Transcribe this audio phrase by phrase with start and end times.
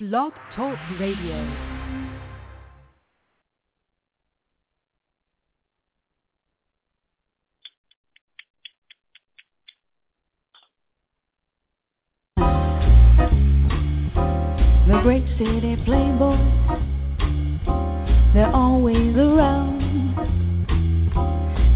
[0.00, 1.44] Blog Talk Radio.
[14.86, 16.38] The great city playboys,
[18.34, 20.14] they're always around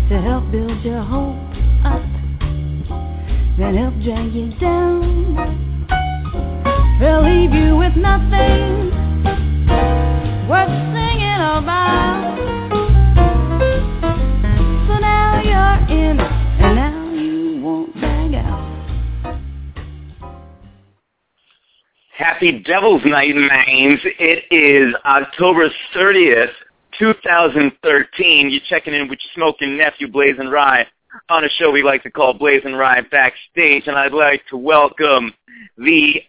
[0.08, 1.34] to help build your hope
[1.84, 2.02] up,
[3.58, 5.71] then help drag you down.
[7.02, 8.90] They'll leave you with nothing
[10.48, 12.38] worth singing about.
[14.86, 17.96] So now you're in, and now you won't
[18.36, 19.36] out.
[22.16, 23.98] Happy Devil's Night, Mains.
[24.04, 26.52] It is October 30th,
[27.00, 28.48] 2013.
[28.48, 30.86] You're checking in with your smoking nephew, BlazinRy,
[31.30, 35.34] on a show we like to call BlazinRy Backstage, and I'd like to welcome
[35.76, 36.22] the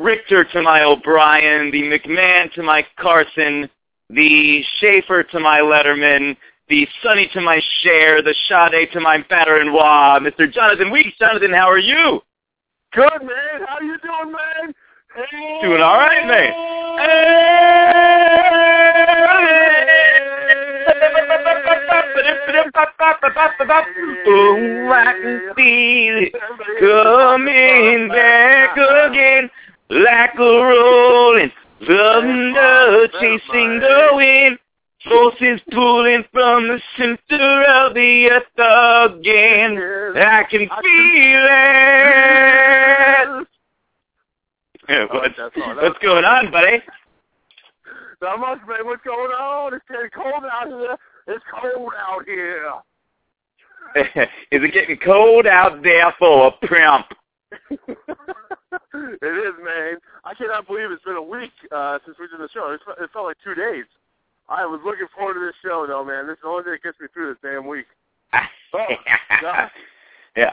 [0.00, 3.68] Richter to my O'Brien, the McMahon to my Carson,
[4.08, 6.38] the Shaffer to my Letterman,
[6.70, 10.50] the Sonny to my Cher, the Sade to my Batter-and-Wah, Mr.
[10.50, 11.18] Jonathan Weeks.
[11.18, 12.22] Jonathan, how are you?
[12.94, 13.66] Good, man.
[13.68, 14.74] How you doing, man?
[15.14, 15.60] Hey.
[15.62, 16.52] Doing all right, man.
[16.56, 16.96] Oh,
[24.92, 26.32] I can feel it
[26.80, 29.50] coming back again
[29.90, 31.52] like a rolling
[31.86, 34.58] thunder chasing the wind.
[35.08, 38.42] Forces pulling from the center of the earth
[39.16, 39.78] again.
[40.14, 43.46] I can feel it.
[44.90, 46.82] Yeah, what's, what's going on, buddy?
[48.20, 48.84] Not much, man.
[48.84, 49.72] What's going on?
[49.72, 50.98] It's getting cold out here.
[51.28, 52.72] It's cold out here.
[54.52, 57.06] Is it getting cold out there for a primp?
[58.94, 59.98] it is, man.
[60.24, 62.72] I cannot believe it's been a week uh, since we did the show.
[62.72, 63.84] It felt, it felt like two days.
[64.48, 66.26] I was looking forward to this show, though, man.
[66.26, 67.86] This is the only thing that gets me through this damn week.
[68.72, 68.86] Oh,
[69.42, 69.68] God.
[70.36, 70.52] yeah.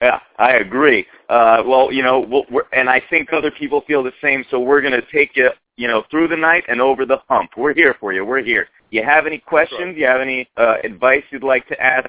[0.00, 1.06] Yeah, I agree.
[1.28, 4.46] Uh, well, you know, we'll, we're, and I think other people feel the same.
[4.50, 7.50] So we're going to take you, you know, through the night and over the hump.
[7.58, 8.24] We're here for you.
[8.24, 8.68] We're here.
[8.88, 9.94] You have any questions?
[9.98, 12.08] You have any uh, advice you'd like to ask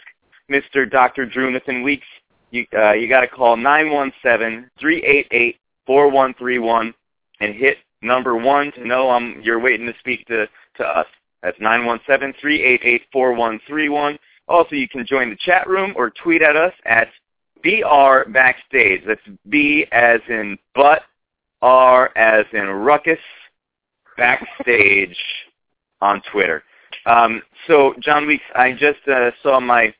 [0.49, 0.89] Mr.
[0.89, 1.25] Dr.
[1.25, 2.07] Drew Nathan Weeks?
[2.51, 5.57] You uh, you got to call nine one seven three eight eight
[5.87, 6.93] four one three one
[7.39, 10.47] and hit number one to know I'm you're waiting to speak to
[10.77, 11.07] to us.
[11.41, 14.19] That's nine one seven three eight eight four one three one.
[14.47, 17.07] Also, you can join the chat room or tweet at us at
[17.63, 19.01] BR Backstage.
[19.07, 21.03] That's B as in butt,
[21.61, 23.19] R as in ruckus,
[24.17, 25.17] backstage
[26.01, 26.63] on Twitter.
[27.05, 29.93] Um, so, John Weeks, I just uh, saw my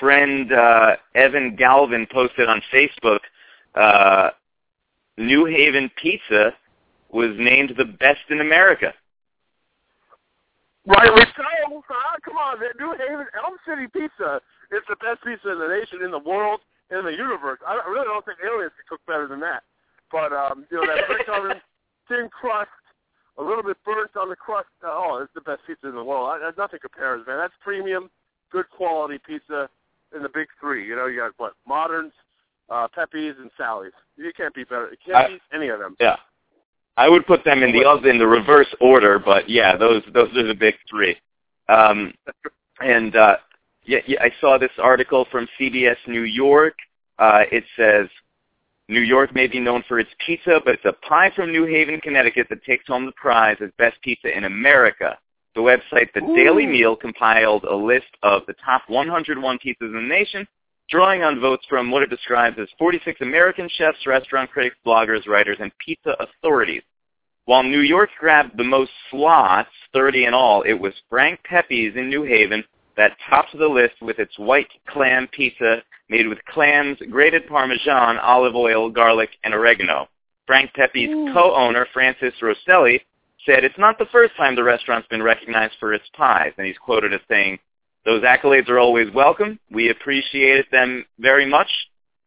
[0.00, 3.20] friend uh, Evan Galvin posted on Facebook.
[3.74, 4.30] Uh,
[5.18, 6.54] New Haven Pizza
[7.12, 8.94] was named the best in America.
[10.86, 11.42] Rightly so.
[11.88, 12.18] Huh?
[12.24, 12.70] Come on, man.
[12.80, 14.40] New Haven Elm City Pizza
[14.72, 16.60] is the best pizza in the nation, in the world,
[16.90, 17.58] in the universe.
[17.66, 19.62] I really don't think aliens can cook better than that.
[20.10, 21.60] But um, you know that brick oven,
[22.08, 22.70] thin crust,
[23.38, 24.68] a little bit burnt on the crust.
[24.82, 26.30] Oh, it's the best pizza in the world.
[26.30, 27.38] I, nothing compares, man.
[27.38, 28.10] That's premium,
[28.50, 29.68] good quality pizza
[30.14, 30.86] in the big three.
[30.86, 32.12] You know, you got what Modern's,
[32.68, 33.92] uh, Pepe's, and Sally's.
[34.16, 34.90] You can't be better.
[34.90, 35.96] You can't I- beat any of them.
[36.00, 36.16] Yeah.
[36.96, 40.36] I would put them in the other in the reverse order, but yeah, those those
[40.36, 41.16] are the big three.
[41.68, 42.12] Um,
[42.80, 43.36] and uh,
[43.84, 46.74] yeah, yeah, I saw this article from CBS New York.
[47.18, 48.08] Uh, it says
[48.88, 52.00] New York may be known for its pizza, but it's a pie from New Haven,
[52.00, 55.16] Connecticut that takes home the prize as best pizza in America.
[55.54, 60.00] The website The Daily Meal compiled a list of the top 101 pizzas in the
[60.00, 60.46] nation,
[60.88, 65.58] drawing on votes from what it describes as 46 American chefs, restaurant critics, bloggers, writers,
[65.60, 66.82] and pizza authorities.
[67.46, 72.08] While New York grabbed the most slots, 30 in all, it was Frank Pepe's in
[72.08, 72.62] New Haven
[72.96, 78.54] that topped the list with its white clam pizza made with clams, grated Parmesan, olive
[78.54, 80.08] oil, garlic, and oregano.
[80.46, 83.00] Frank Pepe's co-owner, Francis Rosselli,
[83.46, 86.78] said it's not the first time the restaurant's been recognized for its pies, and he's
[86.78, 87.58] quoted as saying,
[88.04, 89.58] those accolades are always welcome.
[89.70, 91.68] We appreciate them very much.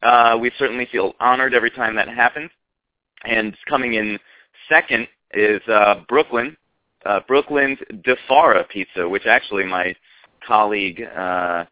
[0.03, 2.51] Uh, we certainly feel honored every time that happens.
[3.25, 4.19] And coming in
[4.69, 6.55] second is uh, Brooklyn,
[7.05, 9.95] uh, Brooklyn's Di Fara Pizza, which actually my
[10.45, 11.65] colleague uh,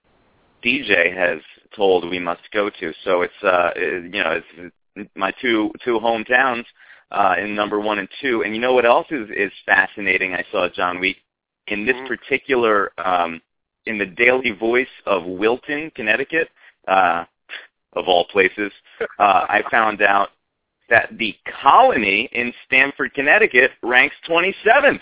[0.63, 1.39] DJ has
[1.75, 2.93] told we must go to.
[3.03, 6.65] So it's uh, you know it's my two two hometowns
[7.11, 8.43] uh, in number one and two.
[8.43, 10.33] And you know what else is is fascinating?
[10.33, 11.17] I saw John Week
[11.67, 12.07] in this Mhm.
[12.07, 13.41] particular um,
[13.85, 16.49] in the Daily Voice of Wilton, Connecticut,
[16.87, 17.25] uh,
[17.93, 18.71] of all places.
[19.19, 20.31] Uh, I found out
[20.89, 25.01] that the colony in Stamford, Connecticut, ranks 27th.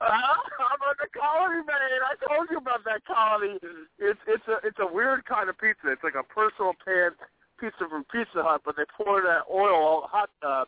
[0.00, 2.00] Uh, about the colony, man?
[2.04, 3.58] I told you about that colony.
[3.98, 5.88] It's it's a it's a weird kind of pizza.
[5.92, 7.12] It's like a personal pan
[7.58, 10.64] pizza from Pizza Hut, but they pour that oil, all hot uh,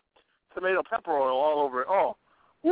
[0.54, 1.88] tomato pepper oil, all over it.
[1.88, 2.16] Oh,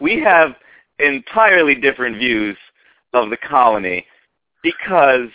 [0.00, 0.54] we have
[0.98, 2.56] entirely different views
[3.12, 4.06] of the colony
[4.62, 5.28] because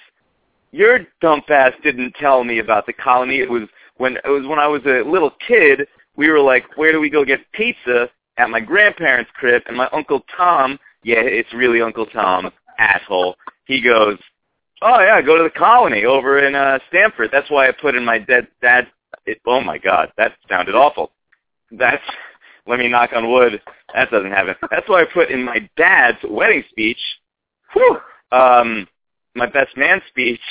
[0.72, 3.40] your dump ass didn't tell me about the colony.
[3.40, 3.64] It was
[3.98, 5.88] when it was when I was a little kid.
[6.18, 8.10] We were like, where do we go get pizza?
[8.38, 13.38] At my grandparents' crib, and my uncle Tom, yeah, it's really Uncle Tom, asshole.
[13.66, 14.18] He goes,
[14.82, 17.30] oh yeah, go to the colony over in uh Stamford.
[17.32, 18.88] That's why I put in my dad.
[19.26, 21.12] It, oh my God, that sounded awful.
[21.72, 22.04] That's
[22.68, 23.62] let me knock on wood.
[23.94, 24.56] That doesn't happen.
[24.72, 27.00] That's why I put in my dad's wedding speech.
[27.74, 27.98] Whew,
[28.32, 28.88] um,
[29.36, 30.42] my best man speech.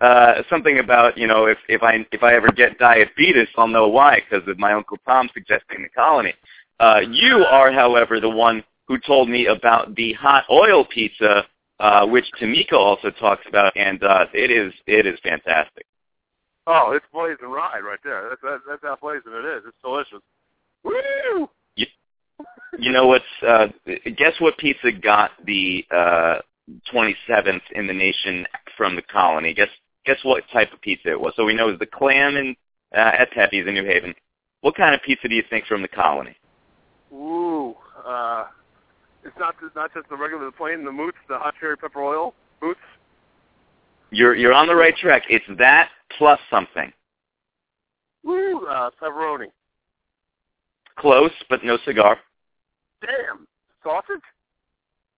[0.00, 3.88] Uh, something about you know if if I if I ever get diabetes, I'll know
[3.88, 6.34] why because of my uncle Tom suggesting the colony.
[6.78, 11.44] Uh, you are, however, the one who told me about the hot oil pizza,
[11.80, 15.86] uh, which Tamika also talks about, and uh, it is it is fantastic.
[16.66, 18.28] Oh, it's blazing ride right there.
[18.28, 19.62] That's that, that's how blazing it is.
[19.66, 20.22] It's delicious.
[20.82, 21.48] Woo!
[22.78, 23.24] You know what's?
[23.46, 23.68] Uh,
[24.16, 26.38] guess what pizza got the uh,
[26.92, 28.46] 27th in the nation
[28.76, 29.54] from the colony?
[29.54, 29.68] Guess
[30.04, 31.32] guess what type of pizza it was.
[31.36, 32.54] So we know it's the clam in
[32.94, 34.14] uh, at Pepe's in New Haven.
[34.60, 36.36] What kind of pizza do you think from the colony?
[37.12, 37.74] Ooh,
[38.06, 38.46] uh,
[39.24, 42.02] it's not just, not just the regular, the plain, the moots, the hot cherry pepper
[42.02, 42.80] oil moots.
[44.10, 45.24] You're you're on the right track.
[45.28, 46.92] It's that plus something.
[48.24, 49.46] Woo, uh, pepperoni.
[50.98, 52.18] Close, but no cigar.
[53.00, 53.46] Damn,
[53.82, 54.22] sausage.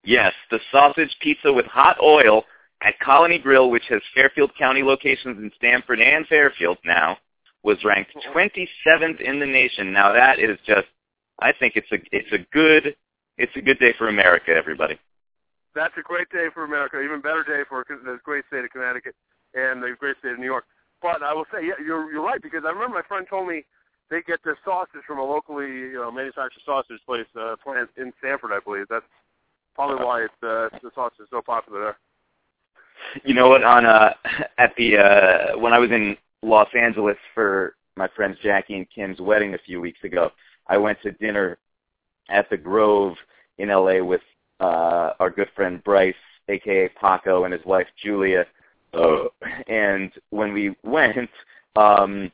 [0.04, 2.44] Yes, the sausage pizza with hot oil
[2.82, 7.18] at Colony Grill, which has Fairfield County locations in Stamford and Fairfield now,
[7.62, 9.92] was ranked 27th in the nation.
[9.92, 10.86] Now that is just,
[11.40, 12.96] I think it's a it's a good
[13.36, 14.98] it's a good day for America, everybody.
[15.74, 17.00] That's a great day for America.
[17.00, 19.14] Even better day for the great state of Connecticut
[19.54, 20.64] and the great state of New York.
[21.00, 23.64] But I will say, yeah, you're you're right because I remember my friend told me
[24.10, 28.12] they get their sausage from a locally you know manufactured sausage place uh, plant in
[28.18, 28.86] Stamford, I believe.
[28.88, 29.06] That's
[29.74, 31.96] probably why it's uh, the sausage is so popular there.
[33.24, 33.62] You know what?
[33.62, 34.14] On uh,
[34.58, 39.20] at the uh, when I was in Los Angeles for my friends Jackie and Kim's
[39.20, 40.30] wedding a few weeks ago,
[40.66, 41.58] I went to dinner
[42.28, 43.16] at the Grove
[43.58, 44.20] in LA with
[44.60, 46.14] uh, our good friend Bryce,
[46.48, 48.46] aka Paco, and his wife Julia.
[48.92, 49.24] Uh,
[49.66, 51.30] and when we went,
[51.76, 52.30] um,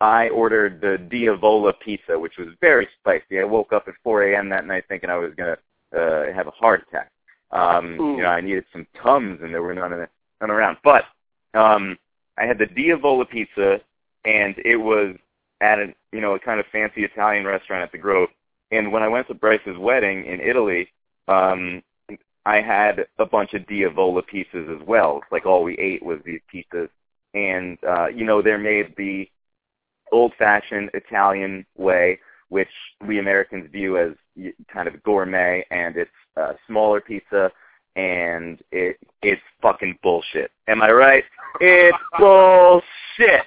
[0.00, 3.40] I ordered the Diavola pizza, which was very spicy.
[3.40, 4.48] I woke up at 4 a.m.
[4.50, 5.56] that night thinking I was gonna
[5.96, 7.10] uh, have a heart attack.
[7.50, 8.16] Um, Ooh.
[8.16, 10.08] you know, I needed some tums, and there were none, of,
[10.40, 10.78] none around.
[10.84, 11.04] But
[11.54, 11.96] um,
[12.36, 13.80] I had the Diavola pizza,
[14.24, 15.16] and it was
[15.60, 18.28] at a you know a kind of fancy Italian restaurant at the Grove.
[18.70, 20.88] And when I went to Bryce's wedding in Italy,
[21.28, 21.82] um,
[22.46, 25.18] I had a bunch of Diavola pizzas as well.
[25.20, 26.88] It's like all we ate was these pizzas,
[27.34, 29.28] and uh, you know they're made the
[30.12, 32.68] old-fashioned Italian way, which
[33.04, 34.12] we Americans view as
[34.72, 37.50] kind of gourmet, and it's a smaller pizza,
[37.96, 40.52] and it it's fucking bullshit.
[40.68, 41.24] Am I right?
[41.60, 43.42] It's bullshit.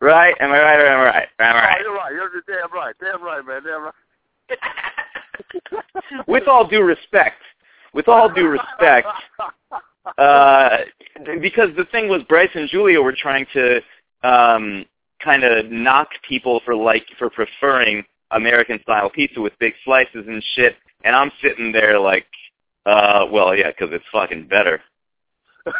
[0.00, 0.34] Right?
[0.40, 1.28] Am I right or am I right?
[1.38, 2.12] Am I Oh, you're right.
[2.12, 2.94] You're damn right.
[3.00, 3.62] Damn right, man.
[3.64, 3.94] Damn right.
[6.26, 7.40] with all due respect,
[7.94, 9.08] with all due respect,
[10.18, 10.78] uh,
[11.40, 13.80] because the thing was, Bryce and Julia were trying to
[14.22, 14.84] um,
[15.22, 20.42] kind of knock people for like for preferring American style pizza with big slices and
[20.54, 22.26] shit, and I'm sitting there like,
[22.84, 24.82] uh, well, yeah, because it's fucking better.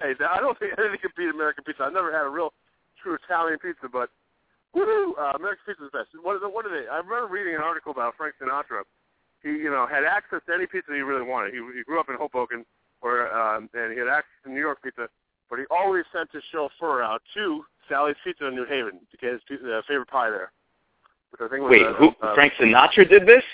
[0.00, 1.84] hey, I don't think anything can beat American pizza.
[1.84, 2.52] I've never had a real
[3.02, 4.10] true Italian pizza, but
[4.74, 6.08] woo, uh, American pizza is best.
[6.22, 6.86] What the, what are they?
[6.86, 8.82] I remember reading an article about Frank Sinatra.
[9.44, 11.52] He, you know, had access to any pizza he really wanted.
[11.52, 12.64] He, he grew up in Hoboken,
[13.02, 15.06] or um, and he had access to New York pizza,
[15.50, 19.32] but he always sent his chauffeur out to Sally's Pizza in New Haven to get
[19.32, 20.50] his pizza, uh, favorite pie there.
[21.30, 22.08] Which I think was, Wait, uh, who?
[22.22, 23.44] uh, Frank Sinatra did this?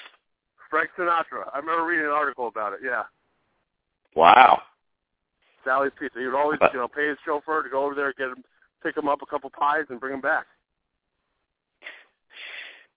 [0.70, 1.50] Frank Sinatra.
[1.52, 2.80] I remember reading an article about it.
[2.84, 3.02] Yeah.
[4.14, 4.62] Wow.
[5.64, 6.18] Sally's Pizza.
[6.20, 8.44] He would always, you know, pay his chauffeur to go over there, get him,
[8.82, 10.46] pick him up a couple pies, and bring him back.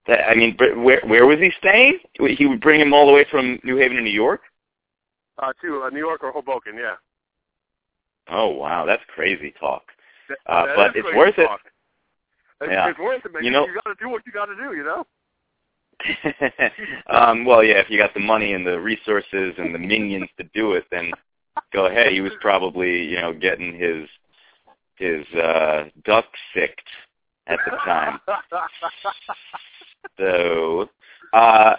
[0.07, 1.99] That, I mean, where where was he staying?
[2.19, 4.41] He would bring him all the way from New Haven to New York.
[5.39, 6.95] Uh, to uh, New York or Hoboken, yeah.
[8.29, 9.83] Oh wow, that's crazy talk.
[10.29, 11.49] That- Uh, that but it's worth it.
[12.61, 12.89] It's, Yeah.
[12.89, 13.43] it's worth it, man.
[13.43, 15.05] You know- you got to do what you got to do, you know.
[17.09, 20.43] um, well, yeah, if you got the money and the resources and the minions to
[20.53, 21.11] do it, then
[21.71, 22.11] go ahead.
[22.11, 24.07] He was probably, you know, getting his
[24.95, 26.87] his uh duck sicked
[27.47, 28.19] at the time.
[30.17, 30.89] So,
[31.33, 31.75] uh,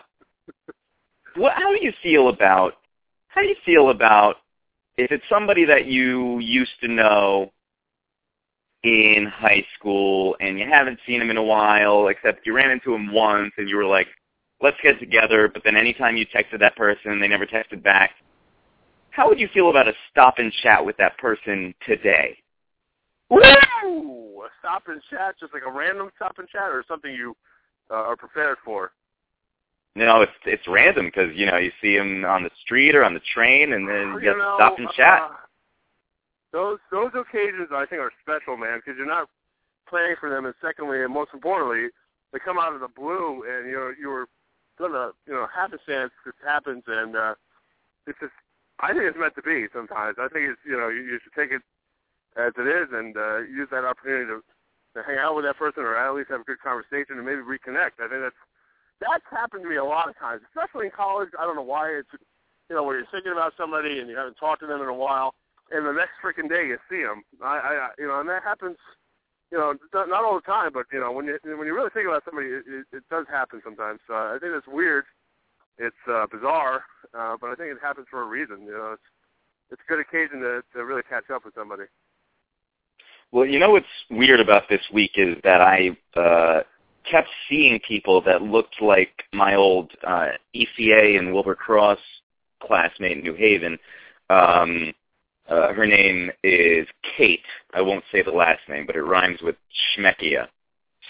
[1.37, 1.54] what?
[1.54, 2.75] How do you feel about?
[3.28, 4.37] How do you feel about
[4.97, 7.52] if it's somebody that you used to know
[8.83, 12.95] in high school and you haven't seen him in a while, except you ran into
[12.95, 14.09] him once and you were like,
[14.61, 18.12] "Let's get together," but then anytime you texted that person, they never texted back.
[19.11, 22.37] How would you feel about a stop and chat with that person today?
[23.31, 24.43] Woo!
[24.45, 27.37] A stop and chat, just like a random stop and chat, or something you
[27.90, 28.92] uh, are prepared for.
[29.96, 33.14] No, it's it's random because you know you see him on the street or on
[33.14, 35.22] the train, and then you, You get know, to stop and chat.
[35.22, 35.28] uh,
[36.52, 39.28] those those occasions, I think, are special, man, because you're not
[39.88, 41.88] planning for them, and secondly, and most importantly,
[42.32, 44.26] they come out of the blue, and you're you're
[44.78, 47.34] gonna, you know, happenstance just happens, and uh,
[48.06, 48.32] it's just,
[48.80, 49.66] I think it's meant to be.
[49.72, 51.62] Sometimes I think it's, you know, you, you should take it
[52.36, 54.42] as it is, and uh, use that opportunity to
[54.94, 57.42] to hang out with that person, or at least have a good conversation, and maybe
[57.42, 57.98] reconnect.
[57.98, 58.42] I think that's
[59.00, 61.30] that's happened to me a lot of times, especially in college.
[61.38, 62.08] I don't know why it's,
[62.70, 64.94] you know, where you're thinking about somebody and you haven't talked to them in a
[64.94, 65.34] while,
[65.70, 67.22] and the next freaking day you see them.
[67.42, 68.78] I, I, you know, and that happens,
[69.50, 71.90] you know, not, not all the time, but you know, when you when you really
[71.90, 74.00] think about somebody, it, it, it does happen sometimes.
[74.06, 75.04] So I think it's weird.
[75.76, 76.84] It's uh, bizarre,
[77.18, 78.62] uh, but I think it happens for a reason.
[78.64, 79.08] You know, it's
[79.70, 81.84] it's a good occasion to to really catch up with somebody.
[83.33, 86.62] Well, you know what's weird about this week is that I uh,
[87.11, 91.99] kept seeing people that looked like my old uh, ECA and Wilbur Cross
[92.61, 93.78] classmate in New Haven.
[94.31, 94.95] Um,
[95.49, 97.45] uh, her name is Kate.
[97.75, 99.57] I won't say the last name, but it rhymes with
[99.97, 100.49] Schmeckia.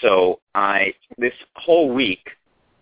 [0.00, 2.30] So I this whole week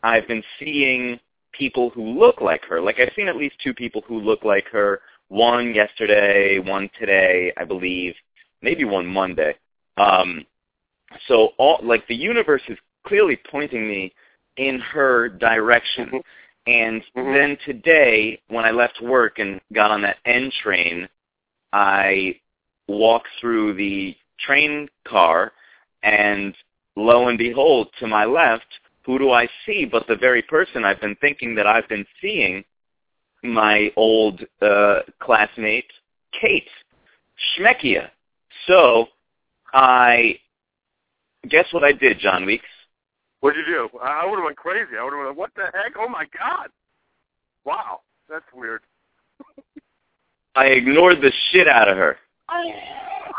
[0.03, 1.21] I've been seeing
[1.53, 2.81] people who look like her.
[2.81, 5.01] Like I've seen at least two people who look like her.
[5.29, 8.15] One yesterday, one today, I believe.
[8.63, 9.57] Maybe one Monday.
[9.97, 10.47] Um,
[11.27, 14.13] so all like the universe is clearly pointing me
[14.57, 16.23] in her direction.
[16.67, 17.35] And Mhm.
[17.35, 21.09] then today, when I left work and got on that N train,
[21.73, 22.41] I
[22.87, 25.53] walked through the train car,
[26.03, 26.57] and
[26.97, 31.01] lo and behold, to my left, who do I see but the very person I've
[31.01, 32.65] been thinking that I've been seeing,
[33.43, 35.93] my old uh, classmate,
[36.33, 36.71] Kate
[37.57, 38.11] Schmeckia.
[38.67, 39.07] So
[39.73, 40.39] I
[41.49, 42.65] guess what I did, John Weeks.
[43.41, 43.99] What'd you do?
[44.01, 44.97] I would have went crazy.
[44.99, 45.95] I would have went, what the heck?
[45.99, 46.69] Oh my god!
[47.65, 48.83] Wow, that's weird.
[50.55, 52.19] I ignored the shit out of her.
[52.51, 52.73] Oh,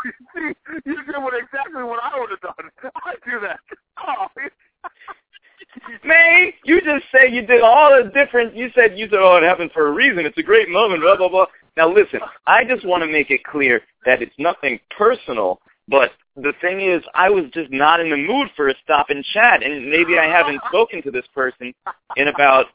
[0.34, 0.52] see,
[0.84, 2.70] you did what exactly what I would have done.
[3.04, 3.60] I do that.
[4.06, 4.26] Oh,
[6.04, 8.54] Man, you just say you did all the different.
[8.54, 10.26] You said you said, "Oh, it happened for a reason.
[10.26, 11.46] It's a great moment." Blah blah blah.
[11.76, 15.60] Now listen, I just want to make it clear that it's nothing personal.
[15.88, 19.24] But the thing is, I was just not in the mood for a stop and
[19.24, 21.74] chat, and maybe I haven't spoken to this person
[22.16, 22.66] in about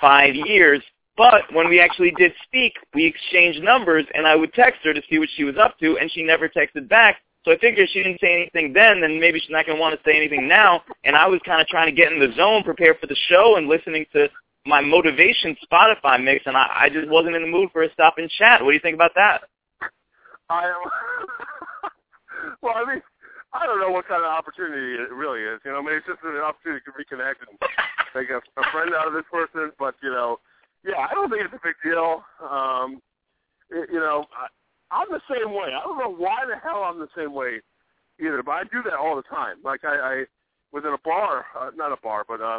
[0.00, 0.82] five years.
[1.16, 5.02] But when we actually did speak, we exchanged numbers, and I would text her to
[5.08, 7.18] see what she was up to, and she never texted back.
[7.44, 9.96] So I figured she didn't say anything then, then maybe she's not going to want
[9.96, 10.82] to say anything now.
[11.04, 13.54] And I was kind of trying to get in the zone, prepare for the show,
[13.56, 14.28] and listening to
[14.66, 18.14] my motivation Spotify mix, and I, I just wasn't in the mood for a stop
[18.18, 18.62] and chat.
[18.62, 19.42] What do you think about that?
[20.48, 20.72] I
[22.62, 23.02] well, I mean,
[23.52, 25.60] I don't know what kind of opportunity it really is.
[25.64, 27.58] You know, I mean, it's just an opportunity to reconnect and
[28.14, 29.72] make a, a friend out of this person.
[29.78, 30.38] But you know,
[30.84, 32.22] yeah, I don't think it's a big deal.
[32.42, 33.02] Um,
[33.70, 34.46] it, you know, I,
[34.94, 35.74] I'm the same way.
[35.74, 37.60] I don't know why the hell I'm the same way
[38.20, 39.56] either, but I do that all the time.
[39.64, 40.24] Like I, I
[40.72, 42.58] was in a bar, uh, not a bar, but uh,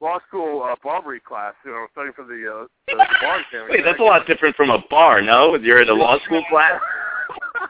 [0.00, 1.54] law school uh, BARBRI class.
[1.64, 3.68] You know, studying for the, uh, the, the bar exam.
[3.70, 5.54] Wait, that's a lot different from a bar, no?
[5.56, 6.80] You're in a law school class?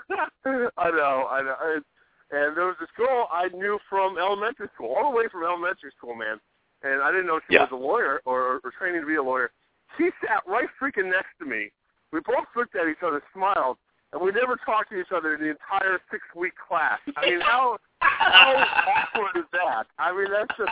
[0.47, 1.55] I know, I know.
[1.63, 1.85] And,
[2.31, 5.91] and there was this girl I knew from elementary school, all the way from elementary
[5.97, 6.39] school, man.
[6.83, 7.63] And I didn't know she Yeah.
[7.63, 9.51] was a lawyer or, or training to be a lawyer.
[9.99, 11.71] She sat right freaking next to me.
[12.13, 13.77] We both looked at each other, smiled,
[14.13, 16.99] and we never talked to each other in the entire six-week class.
[17.17, 18.55] I mean, how how
[18.97, 19.85] awkward is that?
[19.99, 20.71] I mean, that's just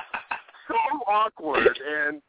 [0.68, 1.78] so awkward.
[1.78, 2.22] And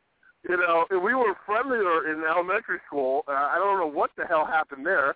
[0.48, 3.24] you know, we were friendlier in elementary school.
[3.28, 5.16] Uh, I don't know what the hell happened there.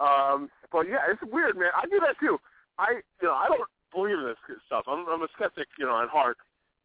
[0.00, 1.70] Um, but yeah, it's weird, man.
[1.76, 2.38] I do that too.
[2.78, 3.60] I, you know, I don't
[3.94, 4.84] believe in this stuff.
[4.86, 6.38] I'm, I'm a skeptic, you know, at heart.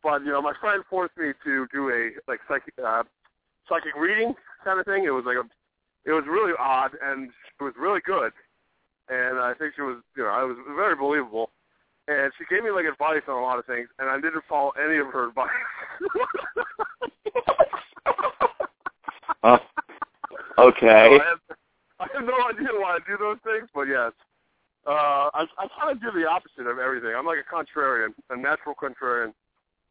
[0.04, 3.04] but you know, my friend forced me to do a like psychic uh,
[3.70, 5.06] psychic reading kind of thing.
[5.06, 5.46] It was like a,
[6.10, 7.30] it was really odd and
[7.60, 8.32] it was really good,
[9.10, 11.52] and I think she was, you know, it was very believable.
[12.08, 14.72] And she gave me like advice on a lot of things, and I didn't follow
[14.82, 15.50] any of her advice.
[19.44, 19.58] Uh,
[20.60, 21.18] okay.
[21.18, 21.58] So I, have,
[22.00, 24.14] I have no idea why I do those things, but yes.
[24.86, 27.12] Uh, I, I kind of do the opposite of everything.
[27.14, 29.34] I'm like a contrarian, a natural contrarian,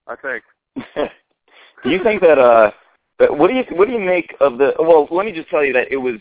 [0.06, 0.42] I think.
[1.82, 2.70] do you think that uh
[3.18, 5.72] what do you what do you make of the well let me just tell you
[5.72, 6.16] that it was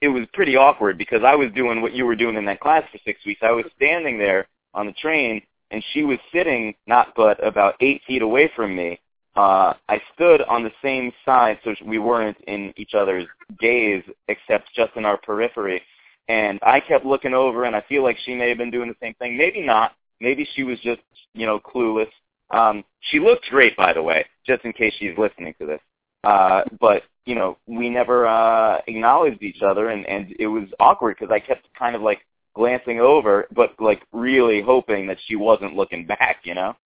[0.00, 2.84] it was pretty awkward because I was doing what you were doing in that class
[2.90, 3.40] for six weeks.
[3.42, 8.02] I was standing there on the train and she was sitting not but about eight
[8.06, 9.00] feet away from me.
[9.36, 13.26] Uh, I stood on the same side so we weren't in each other's
[13.60, 15.82] gaze except just in our periphery.
[16.28, 18.96] And I kept looking over and I feel like she may have been doing the
[19.00, 19.36] same thing.
[19.36, 19.92] Maybe not.
[20.20, 21.00] Maybe she was just,
[21.34, 22.10] you know, clueless.
[22.50, 25.80] Um, she looked great, by the way, just in case she's listening to this.
[26.24, 31.16] Uh, but you know, we never uh, acknowledged each other, and and it was awkward
[31.18, 32.20] because I kept kind of like
[32.54, 36.40] glancing over, but like really hoping that she wasn't looking back.
[36.44, 36.76] You know.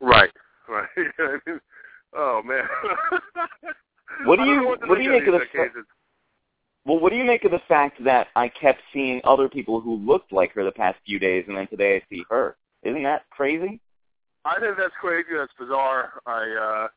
[0.00, 0.30] Right.
[0.68, 0.88] Right.
[2.16, 2.64] oh man.
[4.24, 5.76] what do you what, do you make of the fact?
[6.84, 9.96] Well, what do you make of the fact that I kept seeing other people who
[9.96, 12.56] looked like her the past few days, and then today I see her?
[12.82, 13.80] Isn't that crazy?
[14.44, 15.28] I think that's crazy.
[15.36, 16.20] That's bizarre.
[16.26, 16.88] I, uh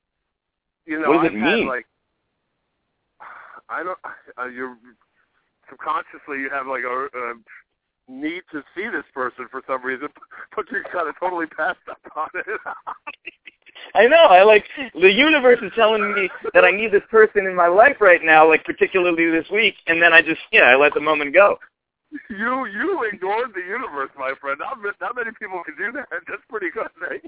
[0.85, 1.67] you know, what does I've it had, mean?
[1.67, 1.85] like,
[3.69, 3.97] I don't.
[4.37, 4.77] Uh, you're
[5.69, 7.33] subconsciously you have like a, a
[8.07, 10.07] need to see this person for some reason,
[10.55, 12.45] but you kind of totally passed up on it.
[13.93, 14.25] I know.
[14.29, 17.97] I like the universe is telling me that I need this person in my life
[17.99, 21.33] right now, like particularly this week, and then I just yeah, I let the moment
[21.33, 21.57] go.
[22.29, 24.59] you you ignored the universe, my friend.
[24.59, 26.07] Not not many people can do that.
[26.27, 27.21] That's pretty good, right?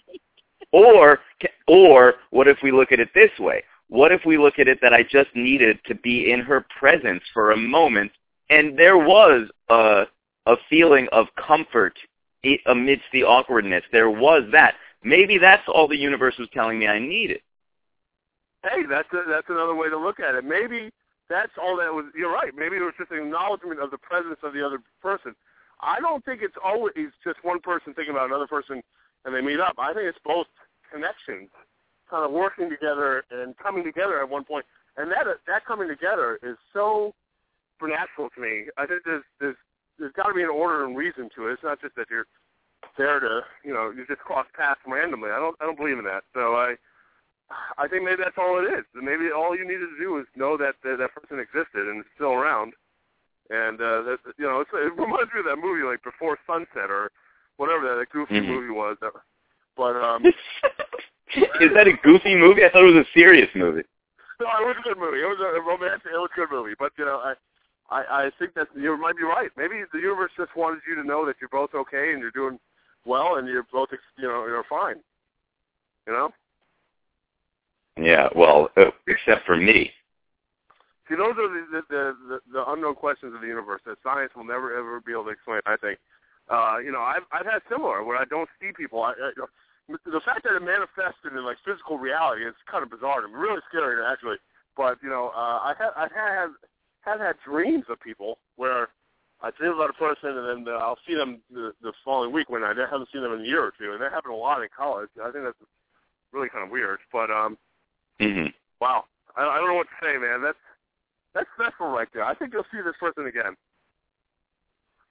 [0.71, 1.19] Or
[1.67, 3.63] or what if we look at it this way?
[3.89, 7.23] What if we look at it that I just needed to be in her presence
[7.33, 8.11] for a moment,
[8.49, 10.03] and there was a
[10.47, 11.93] a feeling of comfort
[12.65, 13.83] amidst the awkwardness.
[13.91, 14.75] There was that.
[15.03, 17.41] Maybe that's all the universe was telling me I needed.
[18.63, 20.43] Hey, that's a, that's another way to look at it.
[20.43, 20.89] Maybe
[21.29, 22.05] that's all that was.
[22.15, 22.53] You're right.
[22.55, 25.35] Maybe it was just an acknowledgement of the presence of the other person.
[25.79, 28.81] I don't think it's always just one person thinking about another person
[29.25, 29.75] and they meet up.
[29.77, 30.47] I think it's both
[30.91, 31.49] connections,
[32.09, 34.65] kind of working together and coming together at one point.
[34.95, 37.13] And that that coming together is so
[37.75, 38.65] supernatural to me.
[38.77, 39.55] I think there's there's
[39.99, 41.53] there's got to be an order and reason to it.
[41.53, 42.25] It's not just that you're
[42.97, 45.29] there to you know you just cross paths randomly.
[45.31, 46.23] I don't I don't believe in that.
[46.33, 46.75] So I
[47.77, 48.85] I think maybe that's all it is.
[48.93, 52.05] Maybe all you needed to do was know that that, that person existed and is
[52.15, 52.73] still around.
[53.49, 56.91] And uh, that you know, it's, it reminds me of that movie like Before Sunset
[56.91, 57.11] or
[57.55, 58.47] whatever that, that goofy Mhm.
[58.47, 58.97] movie was.
[59.01, 59.13] That,
[59.77, 60.25] but um,
[61.61, 62.63] Is that a goofy movie?
[62.65, 63.83] I thought it was a serious movie.
[64.39, 65.19] no, it was a good movie.
[65.21, 66.07] It was a romantic.
[66.11, 66.73] It was a good movie.
[66.77, 67.33] But you know, I
[67.89, 69.49] I, I think that you might be right.
[69.57, 72.59] Maybe the universe just wanted you to know that you're both okay and you're doing
[73.05, 74.97] well and you're both ex- you know you're fine.
[76.05, 76.29] You know.
[77.97, 79.91] Yeah, well, uh, except for me.
[81.09, 84.43] See, those are the the, the the unknown questions of the universe that science will
[84.43, 85.61] never ever be able to explain.
[85.65, 85.99] I think.
[86.49, 89.03] Uh, you know, I've I've had similar where I don't see people.
[89.03, 89.31] I, I,
[89.87, 93.35] the fact that it manifested in like physical reality is kind of bizarre to me.
[93.35, 94.37] Really scary actually.
[94.75, 96.47] But you know, uh, I have I've had
[97.11, 98.89] have had dreams of people where
[99.41, 102.49] I dream about a person and then uh, I'll see them the, the following week
[102.49, 104.61] when I haven't seen them in a year or two, and that happened a lot
[104.61, 105.09] in college.
[105.21, 105.57] I think that's
[106.31, 106.99] really kind of weird.
[107.11, 107.57] But um,
[108.19, 108.47] hmm
[108.81, 110.41] wow, I, I don't know what to say, man.
[110.41, 110.57] That's
[111.33, 112.25] that's special right there.
[112.25, 113.55] I think you'll see this person again.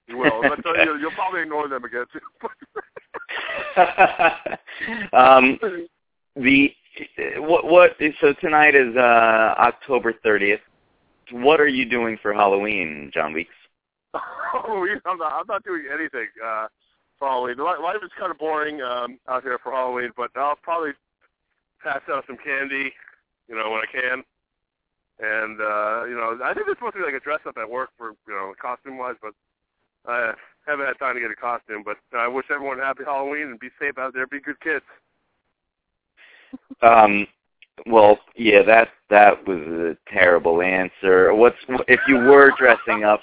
[0.07, 0.41] You will.
[0.41, 2.19] But uh, you'll, you'll probably ignore them again too.
[5.13, 5.59] um,
[6.35, 6.71] the
[7.37, 10.59] what what so tonight is uh October 30th.
[11.31, 13.53] What are you doing for Halloween, John Weeks?
[14.51, 14.99] Halloween.
[15.05, 15.33] I'm not.
[15.33, 16.67] I'm not doing anything uh,
[17.19, 17.57] for Halloween.
[17.57, 20.91] Life is kind of boring um, out here for Halloween, but I'll probably
[21.83, 22.93] pass out some candy,
[23.47, 24.23] you know, when I can.
[25.19, 27.69] And uh, you know, I think there's supposed to be like a dress up at
[27.69, 29.33] work for you know costume wise, but
[30.05, 30.33] I
[30.67, 31.83] haven't had time to get a costume.
[31.83, 34.27] But I wish everyone happy Halloween and be safe out there.
[34.27, 34.85] Be good kids.
[36.81, 37.27] Um
[37.85, 41.33] well, yeah, that that was a terrible answer.
[41.33, 43.21] What's if you were dressing up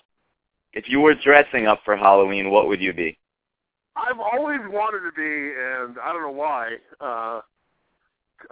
[0.75, 3.17] if you were dressing up for Halloween, what would you be?
[3.97, 6.77] I've always wanted to be, and I don't know why.
[7.01, 7.41] Uh,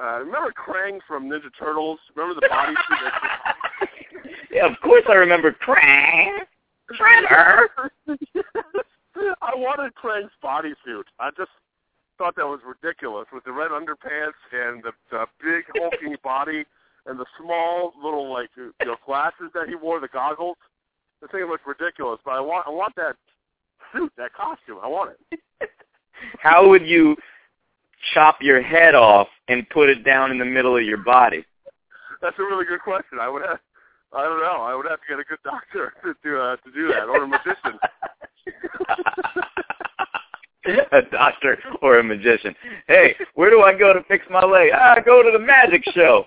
[0.01, 1.99] uh, remember Krang from Ninja Turtles?
[2.15, 2.77] Remember the bodysuit?
[3.01, 3.57] that-
[4.53, 6.39] Yeah, of course I remember Krang.
[6.93, 7.67] Shredder.
[9.43, 11.05] I wanted Krang's bodysuit.
[11.19, 11.51] I just
[12.23, 16.65] thought that was ridiculous with the red underpants and the, the big hulking body
[17.07, 20.57] and the small little like you know glasses that he wore, the goggles.
[21.21, 23.17] The thing looked ridiculous, but I want I want that
[23.93, 24.79] suit, that costume.
[24.81, 25.41] I want it.
[26.39, 27.17] How would you
[28.15, 31.45] chop your head off and put it down in the middle of your body?
[32.21, 33.19] That's a really good question.
[33.21, 33.59] I would have.
[34.13, 34.63] I don't know.
[34.63, 37.25] I would have to get a good doctor to do uh, to do that, or
[37.25, 37.81] a magician.
[40.93, 42.55] a doctor or a magician.
[42.87, 44.71] Hey, where do I go to fix my leg?
[44.75, 46.27] Ah, go to the magic show.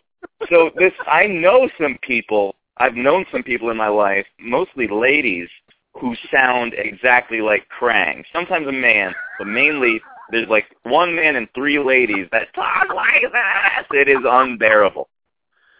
[0.50, 2.56] So this, I know some people.
[2.78, 5.48] I've known some people in my life, mostly ladies,
[5.94, 8.24] who sound exactly like Krang.
[8.34, 13.24] Sometimes a man, but mainly there's like one man and three ladies that talk like
[13.32, 13.86] that.
[13.92, 15.08] It is unbearable.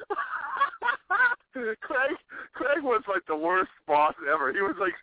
[1.56, 2.16] Krang,
[2.56, 4.54] Krang was like the worst boss ever.
[4.54, 4.94] He was like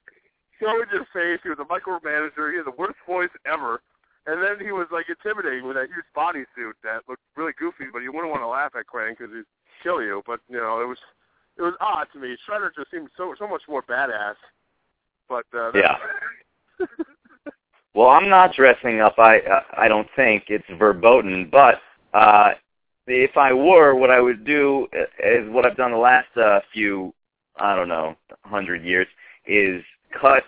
[0.60, 1.40] so in your face.
[1.42, 2.50] He was a micromanager.
[2.50, 3.80] He had the worst voice ever.
[4.26, 8.00] And then he was like intimidating with that huge bodysuit that looked really goofy, but
[8.00, 9.44] you wouldn't want to laugh at Krang because he'd
[9.82, 10.22] kill you.
[10.26, 10.98] But you know, it was
[11.58, 12.36] it was odd to me.
[12.48, 14.36] Shredder just seemed so so much more badass.
[15.28, 15.96] But uh, yeah.
[17.94, 19.18] well, I'm not dressing up.
[19.18, 21.80] I uh, I don't think it's verboten, but
[22.14, 22.50] uh,
[23.08, 24.86] if I were, what I would do
[25.18, 27.12] is what I've done the last uh, few,
[27.56, 29.08] I don't know, hundred years,
[29.46, 29.82] is
[30.20, 30.44] cut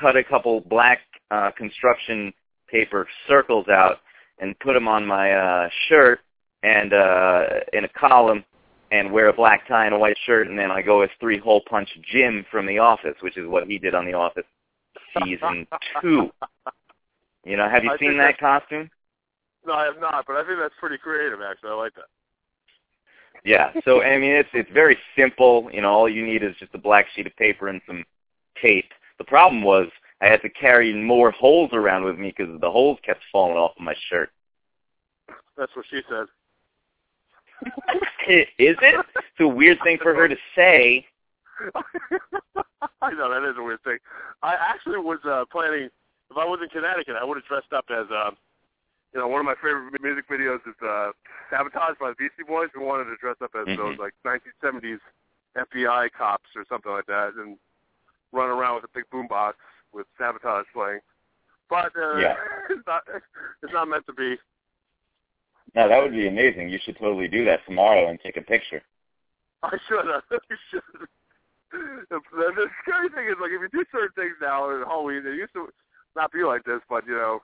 [0.00, 2.32] cut a couple black uh, construction
[2.68, 3.98] paper circles out
[4.38, 6.20] and put them on my uh, shirt
[6.62, 8.44] and uh, in a column
[8.92, 11.38] and wear a black tie and a white shirt, and then I go as three
[11.38, 14.44] hole punch Jim from The Office, which is what he did on The Office
[15.24, 15.66] season
[16.00, 16.30] two.
[17.44, 18.90] You know, have you I seen that costume?
[19.66, 20.24] no, I have not.
[20.26, 21.40] But I think that's pretty creative.
[21.40, 22.06] Actually, I like that.
[23.44, 23.72] Yeah.
[23.84, 25.68] So I mean, it's it's very simple.
[25.72, 28.04] You know, all you need is just a black sheet of paper and some
[28.60, 28.90] tape.
[29.18, 29.88] The problem was
[30.20, 33.72] I had to carry more holes around with me because the holes kept falling off
[33.76, 34.30] of my shirt.
[35.56, 36.26] That's what she said.
[38.28, 39.06] Is it?
[39.16, 41.06] It's a weird thing for her to say.
[43.02, 43.98] I know that is a weird thing.
[44.42, 45.88] I actually was uh, planning.
[46.30, 48.30] If I was in Connecticut, I would have dressed up as, uh,
[49.14, 51.12] you know, one of my favorite music videos is uh,
[51.50, 52.68] "Sabotage" by the Beastie Boys.
[52.76, 53.76] We wanted to dress up as Mhm.
[53.76, 55.00] those like 1970s
[55.56, 57.58] FBI cops or something like that, and
[58.32, 59.54] run around with a big boombox
[59.92, 61.00] with "Sabotage" playing.
[61.68, 62.34] But uh, Yeah.
[62.70, 63.02] it's not.
[63.62, 64.36] It's not meant to be.
[65.74, 66.68] No, that would be amazing.
[66.70, 68.82] You should totally do that tomorrow and take a picture.
[69.62, 70.06] I should.
[70.30, 70.38] I
[70.70, 70.82] should.
[71.72, 75.32] The, the, scary thing is, like, if you do certain things now in Halloween, they
[75.32, 75.68] used to
[76.14, 77.40] not be like this, but, you know,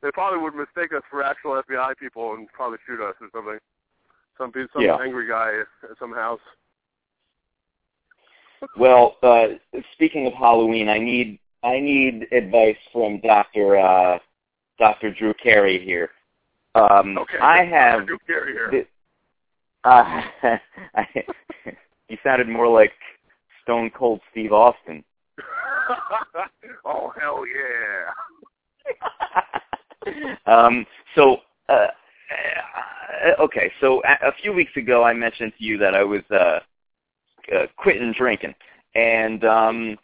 [0.00, 3.58] they probably would mistake us for actual FBI people and probably shoot us or something.
[4.38, 4.96] Some some Yeah.
[4.96, 6.40] angry guy at some house.
[8.76, 9.46] Well, uh,
[9.92, 14.18] speaking of Halloween, I need I need advice from Doctor uh,
[14.78, 16.10] Doctor Drew Carey here.
[16.74, 17.38] Um, Okay.
[17.38, 18.86] I have Drew Carey here.
[19.84, 20.22] uh,
[20.94, 21.06] I,
[22.08, 22.92] he sounded more like
[23.62, 25.04] Stone Cold Steve Austin.
[26.84, 28.12] oh hell yeah!
[30.46, 31.88] um, so, uh,
[33.26, 36.22] uh, okay, so a, a few weeks ago I mentioned to you that I was
[36.30, 36.60] uh,
[37.54, 38.54] uh, quitting drinking,
[38.94, 39.98] and um,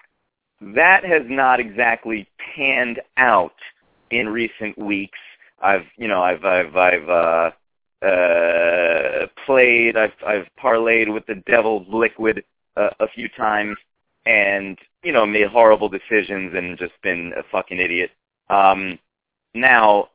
[0.61, 3.55] that has not exactly panned out
[4.11, 5.19] in recent weeks.
[5.63, 7.51] I've, you know, I've, I've, I've uh,
[8.07, 12.45] uh, played, I've, I've parlayed with the devil's liquid
[12.77, 13.77] uh, a few times,
[14.27, 18.11] and you know, made horrible decisions and just been a fucking idiot.
[18.51, 18.99] Um,
[19.55, 20.11] now,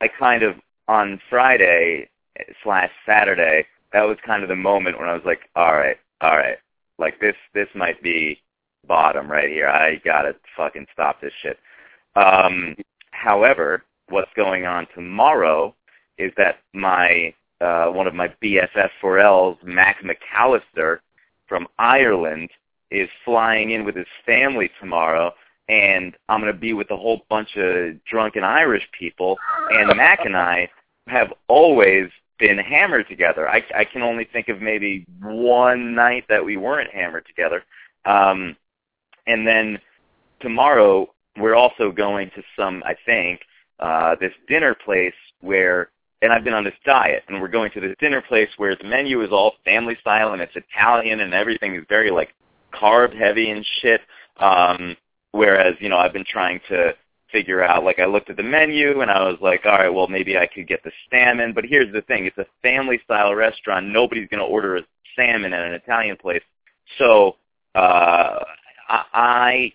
[0.00, 0.56] I kind of
[0.88, 2.08] on Friday
[2.62, 6.36] slash Saturday, that was kind of the moment when I was like, all right, all
[6.36, 6.58] right,
[6.98, 8.40] like this, this might be
[8.86, 9.68] bottom right here.
[9.68, 11.58] I gotta fucking stop this shit.
[12.14, 12.76] Um,
[13.10, 15.74] however, what's going on tomorrow
[16.18, 20.98] is that my uh, one of my BFF4Ls, Mac McAllister
[21.46, 22.50] from Ireland,
[22.90, 25.32] is flying in with his family tomorrow,
[25.68, 29.38] and I'm going to be with a whole bunch of drunken Irish people,
[29.70, 30.68] and Mac and I
[31.08, 33.48] have always been hammered together.
[33.48, 37.62] I, I can only think of maybe one night that we weren't hammered together.
[38.04, 38.56] Um,
[39.26, 39.78] and then
[40.40, 43.40] tomorrow we're also going to some, I think,
[43.80, 45.90] uh, this dinner place where,
[46.22, 48.84] and I've been on this diet, and we're going to this dinner place where the
[48.84, 52.34] menu is all family style and it's Italian and everything is very like
[52.72, 54.00] carb heavy and shit.
[54.38, 54.96] Um,
[55.32, 56.94] whereas, you know, I've been trying to
[57.32, 60.08] figure out, like I looked at the menu and I was like, all right, well
[60.08, 63.86] maybe I could get the salmon, but here's the thing, it's a family style restaurant.
[63.86, 64.82] Nobody's going to order a
[65.16, 66.42] salmon at an Italian place.
[66.98, 67.36] So,
[67.74, 68.44] uh,
[68.88, 69.72] I,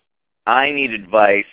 [0.47, 1.45] I need advice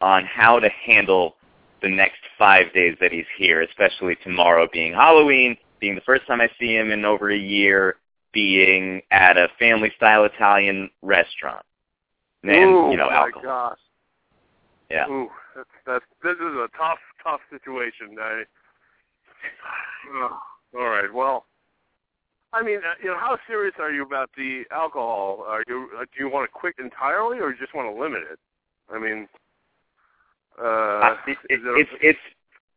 [0.00, 1.34] on how to handle
[1.82, 6.40] the next five days that he's here, especially tomorrow being Halloween, being the first time
[6.40, 7.96] I see him in over a year,
[8.32, 11.64] being at a family-style Italian restaurant.
[12.42, 13.76] And, Ooh, you know, alcohol.
[14.90, 15.08] Yeah.
[15.08, 18.16] Ooh, that's, that's, this is a tough, tough situation.
[18.20, 18.42] I,
[20.78, 21.12] all right.
[21.12, 21.44] Well,
[22.52, 25.44] I mean, uh, you know, how serious are you about the alcohol?
[25.46, 28.22] Are you uh, do you want to quit entirely, or you just want to limit
[28.30, 28.38] it?
[28.90, 29.28] I mean,
[30.58, 32.18] uh, Uh, it, it, a- it's it's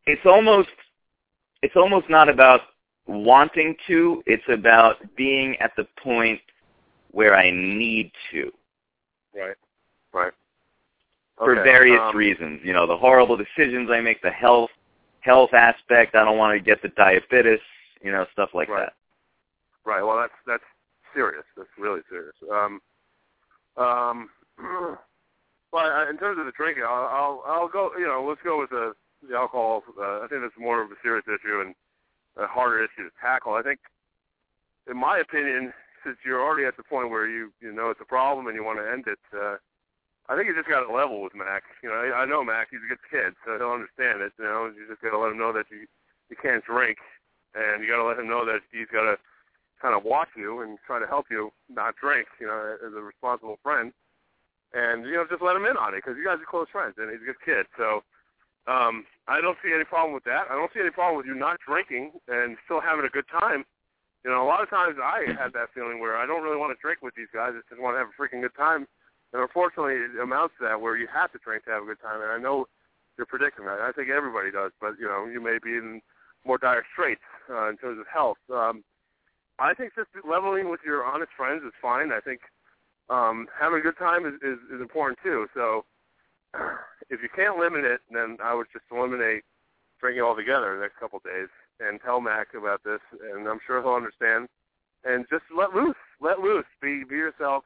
[0.08, 0.70] it's almost
[1.62, 2.62] it's almost not about
[3.08, 4.22] wanting to.
[4.26, 6.42] It's about being at the point
[7.12, 8.52] where I need to
[9.36, 9.56] right,
[10.14, 10.34] right.
[11.44, 12.62] For Okay, various um, reasons.
[12.64, 14.70] You know, the horrible decisions I make, the health
[15.22, 16.16] health aspect.
[16.16, 17.60] I don't want to get the diabetes.
[18.02, 18.86] You know, stuff like Right.
[18.86, 18.94] that.
[19.86, 20.04] Right.
[20.04, 20.64] Well, that's that's
[21.14, 21.44] serious.
[21.58, 22.36] That's really serious.
[22.52, 22.82] Um,
[23.78, 24.30] um,
[25.72, 27.92] well, in terms of the drinking, I'll I'll, I'll go.
[27.98, 28.94] You know, let's go with the
[29.28, 29.84] the alcohol.
[30.00, 31.76] Uh, I think that's more of a serious issue and
[32.38, 33.54] a harder issue to tackle.
[33.54, 33.80] I think,
[34.90, 35.74] in my opinion,
[36.04, 38.64] since you're already at the point where you you know it's a problem and you
[38.64, 39.58] want to end it, uh,
[40.30, 41.64] I think you just got to level with Mac.
[41.84, 42.70] You know, I, I know Mac.
[42.72, 44.32] He's a good kid, so he'll understand it.
[44.38, 45.88] You know, you just got to let him know that you
[46.30, 46.98] you can't drink,
[47.56, 49.18] and you got to let him know that he's got to
[49.82, 52.28] kind of watch you and try to help you not drink.
[52.40, 53.92] You know, as a responsible friend,
[54.74, 56.96] and you know, just let him in on it because you guys are close friends,
[56.98, 57.66] and he's a good kid.
[57.78, 58.04] So.
[58.70, 60.46] Um, I don't see any problem with that.
[60.46, 63.66] I don't see any problem with you not drinking and still having a good time.
[64.24, 66.70] You know, a lot of times I had that feeling where I don't really want
[66.70, 67.58] to drink with these guys.
[67.58, 68.86] I just want to have a freaking good time.
[69.34, 72.02] And unfortunately, it amounts to that where you have to drink to have a good
[72.02, 72.22] time.
[72.22, 72.68] And I know
[73.18, 73.80] your predicament.
[73.80, 76.02] I think everybody does, but you know, you may be in
[76.46, 78.38] more dire straits uh, in terms of health.
[78.52, 78.84] Um,
[79.60, 82.12] I think just leveling with your honest friends is fine.
[82.12, 82.42] I think
[83.10, 85.48] um, having a good time is, is, is important too.
[85.54, 85.86] So
[87.10, 89.44] if you can't limit it, then I would just eliminate
[90.00, 93.00] drinking altogether the next couple of days and tell Mac about this,
[93.34, 94.50] and I'm sure he'll understand.
[95.04, 97.64] And just let loose, let loose, be be yourself,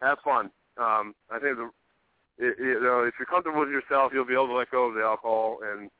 [0.00, 0.50] have fun.
[0.78, 1.70] Um, I think the
[2.38, 4.94] it, you know if you're comfortable with yourself, you'll be able to let go of
[4.94, 5.90] the alcohol and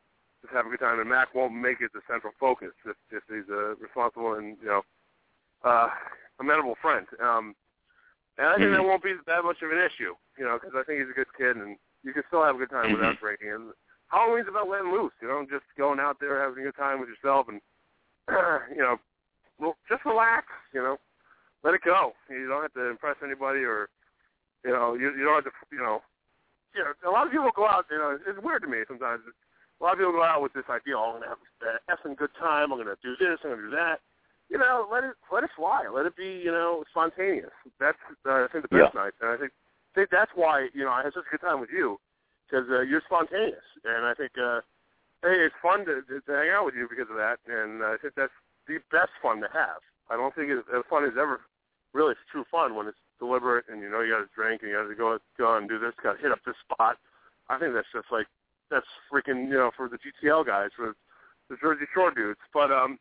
[0.43, 1.01] just have a good time.
[1.01, 4.69] And Mac won't make it the central focus if if he's a responsible and you
[4.69, 4.83] know
[5.65, 5.89] uh,
[6.41, 7.07] amenable friend.
[7.23, 7.55] Um,
[8.39, 10.87] and I think that won't be that much of an issue, you know, because I
[10.87, 13.51] think he's a good kid and you can still have a good time without drinking.
[13.51, 13.75] And
[14.15, 17.09] Halloween's about letting loose, you know, just going out there having a good time with
[17.09, 17.61] yourself and
[18.71, 18.97] you know,
[19.59, 20.99] well, just relax, you know,
[21.65, 22.13] let it go.
[22.31, 23.89] You don't have to impress anybody or
[24.69, 26.05] you know, you you don't have to, you know,
[26.77, 29.25] you know, a lot of people go out, you know, it's weird to me sometimes.
[29.25, 32.21] A lot of people go out with this idea, oh, I'm gonna have an effing
[32.21, 32.69] good time.
[32.69, 33.41] I'm gonna do this.
[33.41, 34.05] I'm gonna do that.
[34.53, 35.89] You know, let it let it fly.
[35.89, 37.55] Let it be, you know, spontaneous.
[37.81, 37.97] That's
[38.29, 39.53] uh, I think the best night, and I think
[39.97, 41.97] think that's why you know I had such a good time with you
[42.45, 44.61] because uh, you're spontaneous, and I think uh,
[45.25, 47.93] hey, it's fun to, to, to hang out with you because of that, and uh,
[47.93, 48.35] I think that's
[48.69, 49.81] the best fun to have.
[50.09, 51.41] I don't think it, uh, fun is ever
[51.93, 54.77] really true fun when it's deliberate and you know you got to drink and you
[54.77, 56.97] got to go go and do this, got to hit up this spot.
[57.49, 58.27] I think that's just like
[58.71, 60.95] that's freaking you know for the GTL guys, for
[61.49, 62.41] the Jersey Shore dudes.
[62.53, 62.99] But um,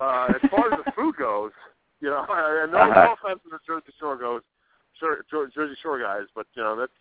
[0.00, 1.52] uh, as far as the food goes,
[2.00, 4.42] you know, and no, no offense to the Jersey Shore goes,
[5.00, 6.92] Jer- Jer- Jersey Shore guys, but you know that's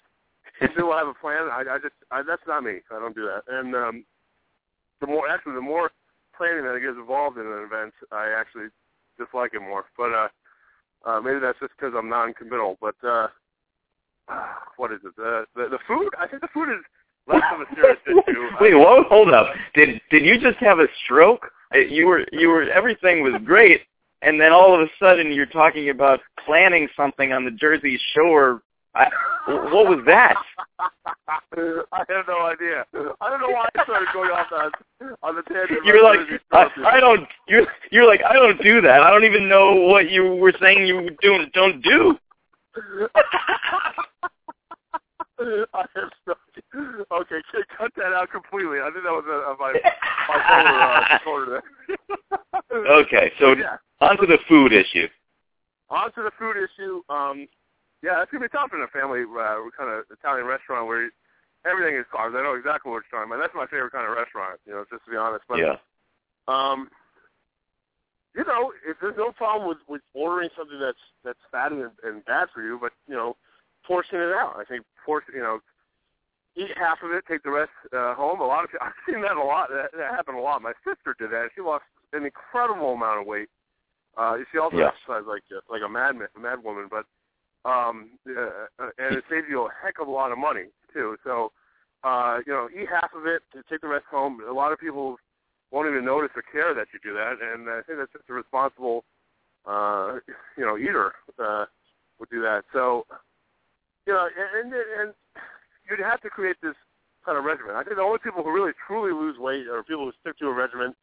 [0.60, 1.50] some people have a plan.
[1.52, 2.80] I, I just I, that's not me.
[2.92, 3.44] I don't do that.
[3.48, 4.06] And um,
[5.02, 5.92] the more actually the more
[6.36, 8.70] planning that gets involved in an event, I actually
[9.18, 9.86] dislike it more.
[9.98, 10.28] But uh,
[11.06, 12.78] uh, maybe that's just because I'm non-committal.
[12.82, 13.28] But uh,
[14.78, 15.16] what is it?
[15.16, 16.10] The, the the food?
[16.20, 16.84] I think the food is
[17.28, 18.48] less of a serious issue.
[18.60, 19.48] Wait, whoa, hold up.
[19.74, 21.48] Did did you just have a stroke?
[21.74, 23.82] You were you were everything was great,
[24.22, 28.62] and then all of a sudden you're talking about planning something on the Jersey Shore.
[28.96, 29.10] I,
[29.46, 30.36] what was that?
[30.80, 32.86] I have no idea.
[33.22, 34.72] I don't know why I started going off on
[35.22, 35.86] on the tangent.
[35.86, 36.20] You're like
[36.52, 37.28] I, I don't.
[37.48, 39.02] You're you're like I don't do that.
[39.02, 42.18] I don't even know what you were saying you do don't do.
[45.40, 46.34] I have no
[47.12, 47.42] Okay,
[47.78, 48.80] cut that out completely.
[48.80, 49.74] I think that was a, a, my
[50.28, 52.92] my folder, uh, there.
[53.04, 55.08] Okay, so yeah, on to the food issue.
[55.90, 57.02] on to the food issue.
[57.10, 57.48] Um,
[58.04, 61.10] yeah, it's gonna be tough in a family uh, kind of Italian restaurant where
[61.70, 62.36] everything is carbs.
[62.38, 63.42] I know exactly what you're talking about.
[63.42, 64.60] That's my favorite kind of restaurant.
[64.66, 65.46] You know, just to be honest.
[65.48, 65.76] But Yeah.
[66.48, 66.90] Um,
[68.38, 72.24] you know, if there's no problem with, with ordering something that's that's fatty and, and
[72.26, 73.36] bad for you, but you know,
[73.86, 74.56] portion it out.
[74.58, 75.60] I think portion, you know,
[76.56, 78.40] eat half of it, take the rest uh, home.
[78.40, 79.70] A lot of I've seen that a lot.
[79.70, 80.62] That, that happened a lot.
[80.62, 81.50] My sister did that.
[81.56, 83.50] She lost an incredible amount of weight.
[84.16, 84.94] Uh, she also Yeah.
[84.94, 87.06] exercised like like a mad a mad woman, but
[87.66, 88.70] um, uh,
[89.00, 91.18] and it saves you a heck of a lot of money too.
[91.24, 91.52] So
[92.04, 94.42] uh, you know, eat half of it, take the rest home.
[94.48, 95.18] A lot of people
[95.72, 98.34] won't even notice or care that you do that, and I think that's just a
[98.34, 99.04] responsible,
[99.66, 100.20] uh,
[100.58, 101.66] you know, eater uh,
[102.20, 102.64] would do that.
[102.72, 103.06] So,
[104.06, 105.14] you know, and, and and
[105.90, 106.76] you'd have to create this
[107.26, 107.76] kind of regimen.
[107.76, 110.48] I think the only people who really truly lose weight are people who stick to
[110.48, 110.96] a regimen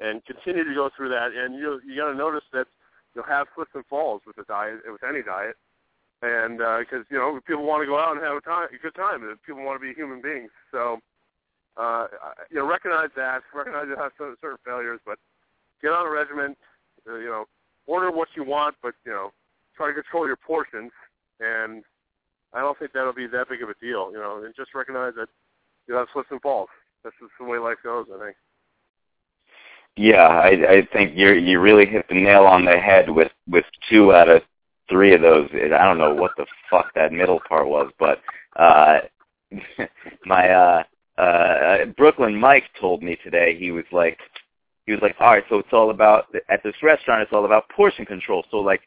[0.00, 1.30] and continue to go through that.
[1.34, 2.66] And you you got to notice that
[3.14, 5.54] you'll have slips and falls with the diet, with any diet,
[6.22, 8.82] and because uh, you know people want to go out and have a time, a
[8.82, 10.50] good time, and people want to be human beings.
[10.72, 10.98] So
[11.78, 12.06] uh,
[12.50, 15.18] you know, recognize that, recognize you have certain, certain failures, but
[15.80, 16.56] get on a regimen.
[17.08, 17.44] Uh, you know,
[17.86, 19.30] order what you want, but you know,
[19.76, 20.90] try to control your portions.
[21.40, 21.84] And
[22.52, 24.10] I don't think that'll be that big of a deal.
[24.12, 25.28] You know, and just recognize that
[25.86, 26.68] you have slips and falls.
[27.04, 28.06] That's just the way life goes.
[28.14, 28.36] I think.
[29.96, 33.64] Yeah, I, I think you you really hit the nail on the head with with
[33.88, 34.42] two out of
[34.88, 35.48] three of those.
[35.54, 38.20] I don't know what the fuck that middle part was, but
[38.56, 39.00] uh
[40.24, 40.82] my uh
[41.18, 44.18] uh Brooklyn Mike told me today he was like
[44.88, 47.20] he was like, all right, so it's all about at this restaurant.
[47.20, 48.44] It's all about portion control.
[48.50, 48.80] So like,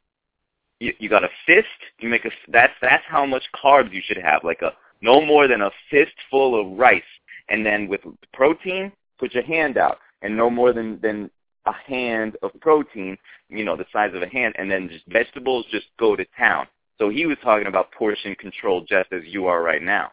[0.80, 1.68] you you got a fist.
[2.00, 4.44] You make a that's that's how much carbs you should have.
[4.44, 7.04] Like a no more than a fistful of rice,
[7.50, 8.02] and then with
[8.34, 11.30] protein, put your hand out and no more than than
[11.68, 13.16] a hand of protein,
[13.50, 16.66] you know, the size of a hand, and then just vegetables just go to town.
[16.98, 20.12] So he was talking about portion control just as you are right now.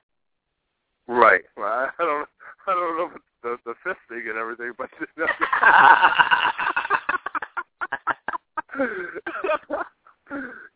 [1.09, 1.42] Right.
[1.57, 2.29] Well, I don't
[2.66, 4.90] I don't know if the the fifth thing and everything, but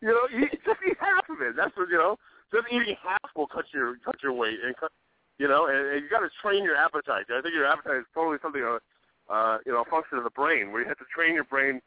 [0.01, 1.55] you know, eat, just eat half of it.
[1.55, 2.17] That's what you know.
[2.51, 4.91] Just eating half will cut your cut your weight and cut.
[5.37, 7.25] You know, and, and you got to train your appetite.
[7.29, 8.63] I think your appetite is totally something.
[8.63, 8.79] Uh,
[9.29, 11.81] uh, you know, a function of the brain where you have to train your brain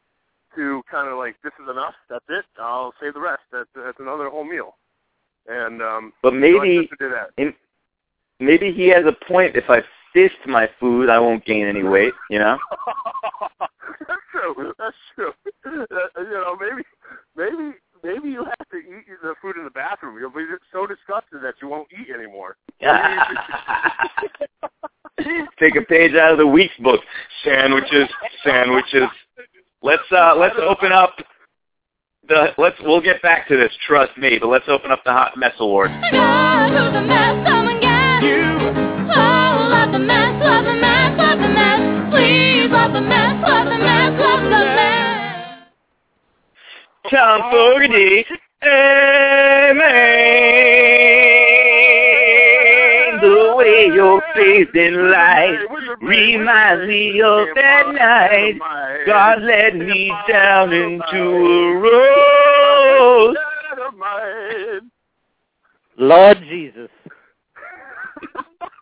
[0.54, 3.42] to kind of like, this is enough, that's it, I'll save the rest.
[3.52, 4.76] That's, that's another whole meal.
[5.46, 7.30] And um, but maybe do that.
[7.36, 7.54] In,
[8.40, 9.56] maybe he has a point.
[9.56, 12.14] If I fist my food, I won't gain any weight.
[12.30, 12.56] You know.
[14.08, 14.72] that's true.
[14.78, 15.32] That's true.
[15.66, 15.80] Uh,
[16.18, 16.82] you know, maybe,
[17.36, 20.18] maybe, maybe you have to eat the food in the bathroom.
[20.18, 22.56] You'll be so disgusted that you won't eat anymore.
[25.58, 27.02] Take a page out of the week's book.
[27.44, 28.08] Sandwiches,
[28.44, 29.10] sandwiches.
[29.82, 31.16] Let's uh let's open up
[32.28, 35.36] the let's we'll get back to this, trust me, but let's open up the hot
[35.36, 35.90] mess award.
[47.10, 48.24] Thom Fogarty,
[48.62, 49.86] amen.
[53.20, 55.58] The way your face in light
[56.00, 58.58] reminds me of that night.
[59.06, 63.36] God led me down into a rose.
[65.98, 66.90] Lord Jesus.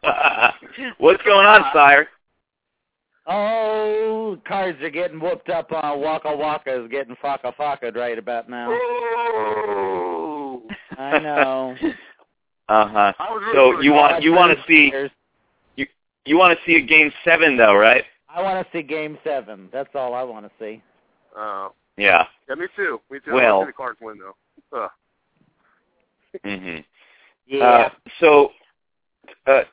[0.98, 2.08] What's going on, sire?
[3.26, 8.50] Oh, cards are getting whooped up on Waka Waka is getting faka faka right about
[8.50, 8.68] now.
[8.70, 10.62] Oh.
[10.98, 11.76] I know.
[12.66, 13.12] Uh huh.
[13.52, 14.90] So you want you want to see
[15.76, 15.86] you
[16.24, 18.04] you want to see a game seven though, right?
[18.34, 19.68] I want to see Game Seven.
[19.72, 20.82] That's all I want to see.
[21.36, 21.72] Oh.
[21.96, 22.24] Yeah.
[22.48, 23.00] Yeah, me too.
[23.10, 23.32] Me too.
[23.32, 24.82] I want to see the cards win though.
[24.84, 24.90] Ugh.
[26.44, 26.84] Mhm.
[27.46, 27.64] Yeah.
[27.64, 28.52] Uh, so,
[29.46, 29.68] uh, t-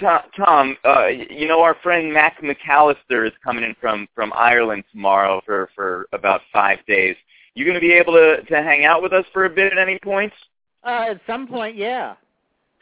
[0.00, 4.84] Thom, Thom uh, you know our friend Mac McAllister is coming in from from Ireland
[4.92, 7.16] tomorrow for for about five days.
[7.54, 9.78] You going to be able to to hang out with us for a bit at
[9.78, 10.32] any point?
[10.84, 12.14] uh, at some point, yeah,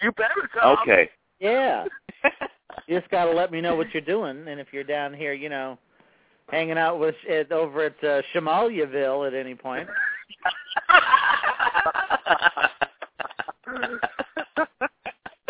[0.02, 0.76] You better come.
[0.82, 1.08] Okay.
[1.40, 1.84] yeah.
[2.86, 5.32] you just got to let me know what you're doing, and if you're down here,
[5.32, 5.78] you know,
[6.50, 9.88] hanging out with at, over at uh, Shamaliaville at any point.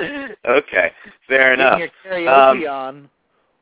[0.49, 0.93] okay,
[1.29, 1.79] fair enough.
[1.79, 3.11] Getting your karaoke Um, on.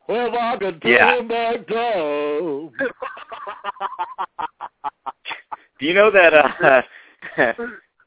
[0.08, 1.16] Well, I can Yeah.
[1.16, 2.72] turn back down.
[5.78, 6.34] Do you know that?
[6.34, 6.82] uh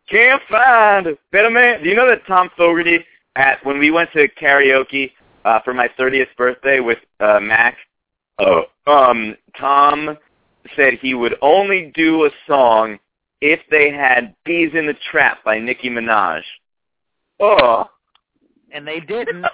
[0.09, 1.81] Can't find a better man.
[1.81, 3.05] Do you know that Thom Fogarty
[3.35, 5.11] at when we went to karaoke
[5.45, 7.77] uh, for my 30th birthday with uh, Mac?
[8.39, 10.17] Oh, um, Thom
[10.75, 12.99] said he would only do a song
[13.41, 16.41] if they had "Bees in the Trap" by Nicki Minaj.
[17.39, 17.89] Oh,
[18.73, 19.45] And they didn't.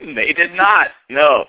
[0.00, 0.88] they did not.
[1.08, 1.46] No,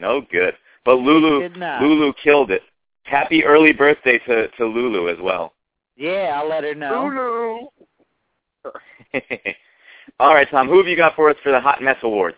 [0.00, 0.54] no good.
[0.84, 1.48] But Lulu.
[1.80, 2.62] Lulu killed it.
[3.02, 5.52] Happy early birthday to to Lulu as well.
[5.96, 7.70] Yeah, I'll let her know.
[8.64, 9.20] Lulu.
[10.20, 10.68] All right, Thom.
[10.68, 12.36] Who have you got for us for the Hot Mess Awards?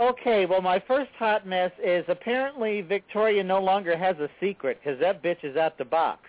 [0.00, 4.98] Okay, well, my first hot mess is apparently Victoria no longer has a secret because
[5.00, 6.22] that bitch is out the box.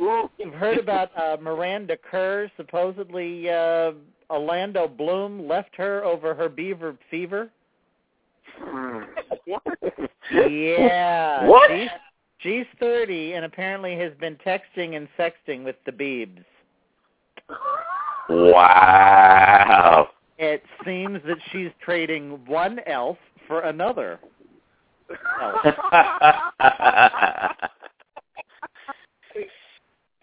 [0.00, 0.30] Ooh.
[0.38, 3.92] You've heard about uh, Miranda Kerr supposedly uh,
[4.30, 7.50] Orlando Bloom left her over her beaver fever?
[9.44, 9.62] what?
[9.62, 10.04] Hmm.
[10.32, 11.44] Yeah.
[11.48, 11.70] What?
[11.70, 11.88] She's,
[12.38, 16.44] she's 30 and apparently has been texting and sexting with the Beebs.
[18.28, 20.10] Wow.
[20.38, 23.18] It seems that she's trading one elf
[23.48, 24.20] for another.
[25.42, 25.64] elf.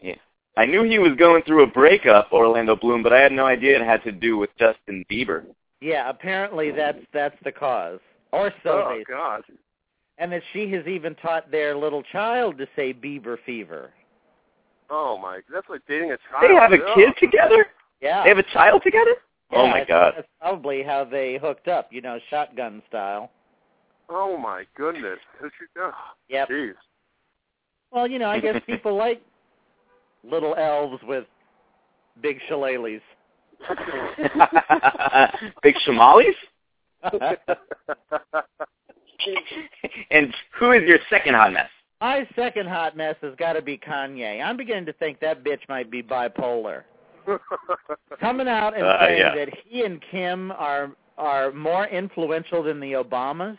[0.02, 0.16] yeah.
[0.58, 3.80] I knew he was going through a breakup, Orlando Bloom, but I had no idea
[3.80, 5.46] it had to do with Justin Bieber.
[5.82, 8.00] Yeah, apparently that's that's the cause.
[8.32, 9.44] Or so oh they God.
[10.18, 13.92] and that she has even taught their little child to say Bieber fever.
[14.90, 16.42] Oh my, that's like dating a child.
[16.50, 16.96] They have a Yeah.
[16.96, 17.68] kid together?
[18.02, 18.24] Yeah.
[18.24, 19.16] They have a child together?
[19.52, 20.14] Oh, yeah, oh my think god.
[20.18, 23.32] That's probably how they hooked up, you know, shotgun style.
[24.10, 25.20] Oh my goodness.
[25.40, 25.66] Who's she?
[25.80, 25.92] Oh,
[26.30, 26.50] Yep.
[26.50, 26.74] Jeez.
[27.92, 29.22] Well, you know, I guess people like
[30.24, 31.26] little elves with
[32.22, 33.02] big shillelaghs.
[35.64, 36.36] Big Shamales?
[40.12, 41.70] and who is your second hot mess?
[42.00, 44.44] My second hot mess has got to be Kanye.
[44.44, 46.84] I'm beginning to think that bitch might be bipolar.
[48.20, 49.36] Coming out and Uh, saying yeah.
[49.36, 53.58] that he and Kim are are more influential than the Obamas,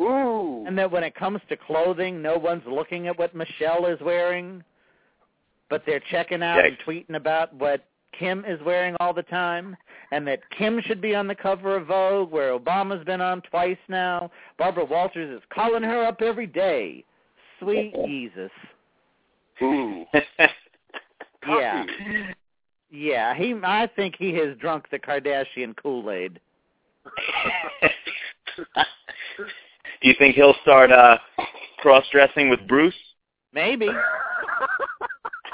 [0.00, 0.64] Ooh.
[0.66, 4.64] and that when it comes to clothing, no one's looking at what Michelle is wearing,
[5.74, 7.84] but they're checking out and tweeting about what
[8.16, 9.76] Kim is wearing all the time,
[10.12, 13.76] and that Kim should be on the cover of Vogue, where Obama's been on twice
[13.88, 14.30] now.
[14.56, 17.04] Barbara Walters is calling her up every day.
[17.58, 18.52] Sweet Jesus.
[19.62, 20.04] Ooh.
[21.46, 21.84] Yeah.
[22.90, 23.54] Yeah, he.
[23.62, 26.40] I think he has drunk the Kardashian Kool Aid.
[30.00, 31.18] Do you think he'll start uh
[31.80, 32.94] cross dressing with Bruce?
[33.52, 33.90] Maybe.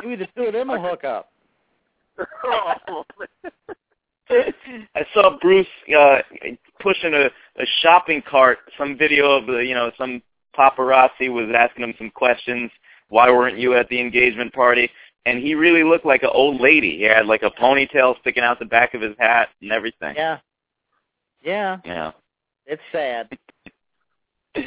[0.02, 1.30] Maybe the two of them will hook up.
[4.30, 6.18] I saw Bruce uh
[6.80, 10.22] pushing a, a shopping cart, some video of the you know, some
[10.56, 12.70] paparazzi was asking him some questions.
[13.08, 14.88] Why weren't you at the engagement party?
[15.26, 16.96] And he really looked like an old lady.
[16.96, 20.14] He had like a ponytail sticking out the back of his hat and everything.
[20.16, 20.38] Yeah.
[21.42, 22.12] Yeah, Yeah.
[22.66, 23.28] it's sad.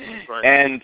[0.44, 0.82] And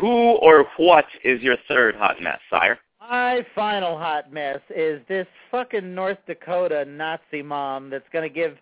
[0.00, 2.78] who or what is your third hot mess, sire?
[3.10, 8.56] My final hot mess is this fucking North Dakota Nazi mom that's going to give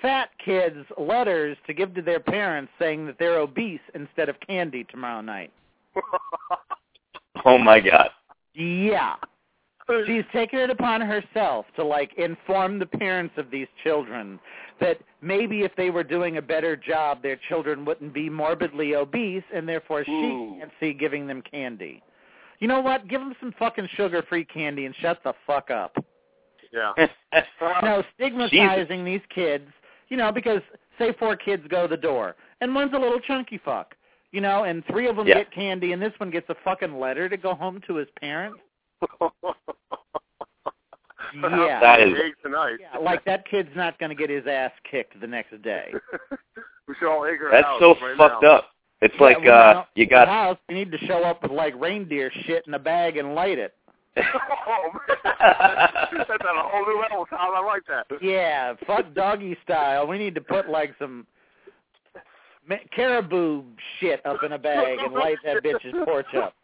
[0.00, 4.84] fat kids letters to give to their parents saying that they're obese instead of candy
[4.84, 5.52] tomorrow night.
[7.44, 8.10] Oh my god.
[8.54, 9.14] Yeah.
[10.06, 14.38] She's taken it upon herself to like inform the parents of these children
[14.80, 19.42] that maybe if they were doing a better job, their children wouldn't be morbidly obese,
[19.52, 20.56] and therefore she Ooh.
[20.58, 22.02] can't see giving them candy.
[22.62, 23.08] You know what?
[23.08, 25.96] Give them some fucking sugar-free candy and shut the fuck up.
[26.72, 26.92] yeah.
[27.60, 29.64] You know, stigmatizing these kids.
[30.10, 30.60] You know, because
[30.96, 33.96] say four kids go to the door, and one's a little chunky fuck.
[34.30, 35.38] You know, and three of them Yeah.
[35.38, 38.60] get candy, and this one gets a fucking letter to go home to his parents.
[41.34, 41.80] Yeah.
[41.80, 42.76] That is- tonight.
[42.80, 45.92] Yeah, like that kid's not going to get his ass kicked the next day.
[46.86, 48.56] we should all egg her That's house so right fucked now.
[48.56, 48.71] up.
[49.02, 50.58] It's like Yeah, well, uh now, you the got house.
[50.68, 53.74] You need to show up with like reindeer shit in a bag and light it.
[54.16, 57.38] oh man, that's at a whole new level, Thom.
[57.40, 58.06] I like that.
[58.22, 60.06] Yeah, fuck doggy style.
[60.06, 61.26] We need to put like some
[62.68, 63.64] ma- caribou
[63.98, 66.54] shit up in a bag and light that bitch's porch up.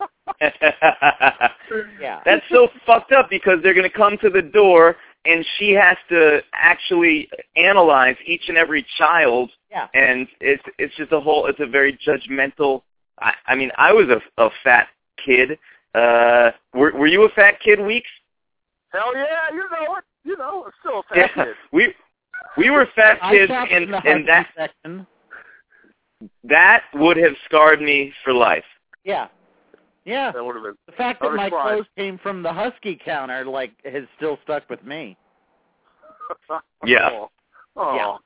[2.00, 2.20] Yeah.
[2.24, 5.96] That's so fucked up because they're going to come to the door and she has
[6.08, 9.88] to actually analyze each and every child Yeah.
[9.94, 12.82] and it's it's just a whole it's a very judgmental
[13.18, 14.88] I, I mean I was a, a fat
[15.24, 15.58] kid
[15.94, 18.08] uh were were you a fat kid weeks
[18.90, 20.04] Hell yeah, you know it.
[20.24, 21.54] You know, I'm still a fat yeah kid.
[21.72, 21.94] we
[22.56, 25.06] we were fat kids shopped and in and that section.
[26.44, 28.64] that would have scarred me for life
[29.04, 29.28] Yeah.
[30.04, 30.32] Yeah.
[30.32, 30.74] That would have been.
[30.86, 34.82] The fact that my clothes came from the husky counter like has still stuck with
[34.82, 35.18] me.
[36.86, 37.10] Yeah.
[37.12, 37.30] Oh.
[37.76, 37.94] Oh.
[37.94, 38.16] Yeah.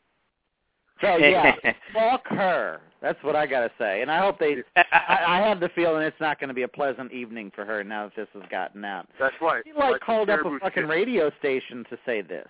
[1.02, 1.54] So yeah,
[1.92, 2.80] fuck her.
[3.02, 4.00] That's what I gotta say.
[4.02, 4.56] And I hope they.
[4.76, 7.82] I, I have the feeling it's not going to be a pleasant evening for her
[7.82, 9.08] now that this has gotten out.
[9.18, 9.62] That's right.
[9.66, 10.88] She like, Like called up a fucking shit.
[10.88, 12.46] radio station to say this.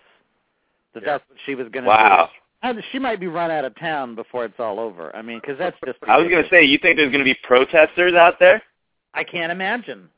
[0.95, 1.13] That Yeah.
[1.13, 2.29] that's what she was going to wow
[2.63, 2.69] do.
[2.69, 5.15] And She might be run out of town before it's all over.
[5.17, 5.99] I mean, because that's just.
[6.07, 8.63] I was going to say you think there's going to be protesters out there
[9.15, 10.09] I can't imagine.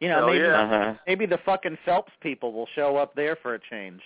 [0.00, 0.60] You know, Hell maybe yeah.
[0.62, 4.00] uh-huh maybe the fucking Phelps people will show up there for a change.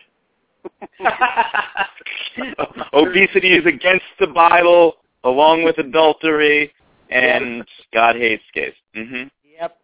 [2.92, 4.94] Obesity is against the Bible,
[5.24, 6.72] along with adultery,
[7.10, 8.72] and God hates gays.
[8.94, 9.24] hmm
[9.58, 9.78] Yep.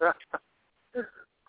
[0.00, 0.14] Well,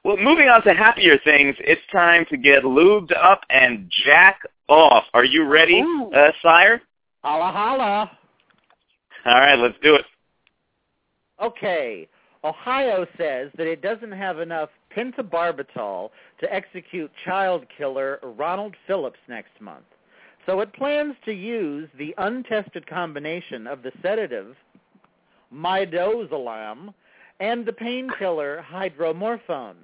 [0.05, 5.03] Well, moving on to happier things, it's time to get lubed up and jack off.
[5.13, 6.09] Are you ready, Ooh.
[6.15, 6.81] uh, sire?
[7.21, 8.11] Holla holla.
[9.25, 10.05] All right, let's do it.
[11.41, 12.07] Okay.
[12.43, 14.69] Ohio says that it doesn't have enough
[14.99, 19.85] pentobarbital to execute child killer Ronald Phillips next month.
[20.45, 24.55] So it plans to use the untested combination of the sedative
[25.53, 26.93] midazolam
[27.39, 29.75] and the painkiller hydromorphone.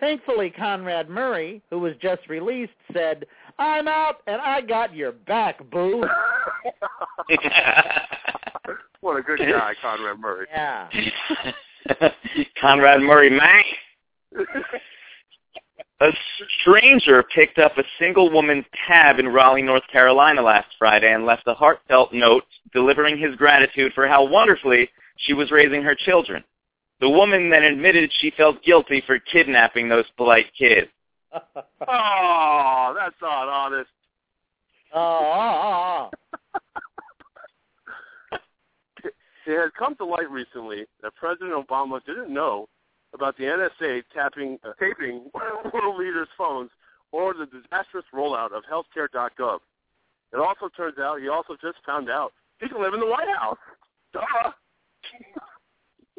[0.00, 3.26] Thankfully, Conrad Murray, who was just released, said,
[3.58, 6.02] I'm out and I got your back, boo.
[9.02, 10.46] what a good guy, Conrad Murray.
[10.50, 10.88] Yeah.
[12.60, 13.66] Conrad Murray Mack.
[16.02, 16.10] A
[16.60, 21.42] stranger picked up a single woman's tab in Raleigh, North Carolina last Friday and left
[21.46, 26.42] a heartfelt note delivering his gratitude for how wonderfully she was raising her children.
[27.00, 30.88] The woman then admitted she felt guilty for kidnapping those polite kids.
[31.88, 33.90] Oh, that's not honest.
[34.94, 36.10] Oh,
[39.46, 42.68] It has come to light recently that President Obama didn't know
[43.14, 45.30] about the NSA tapping, uh, taping
[45.72, 46.70] world leaders' phones
[47.12, 49.58] or the disastrous rollout of healthcare.gov.
[50.32, 53.28] It also turns out he also just found out he can live in the White
[53.36, 53.58] House.
[54.12, 54.52] Duh.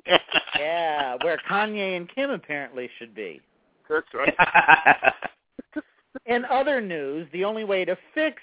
[0.59, 3.41] yeah, where Kanye and Kim apparently should be.
[3.89, 4.35] That's right.
[6.25, 8.41] In other news, the only way to fix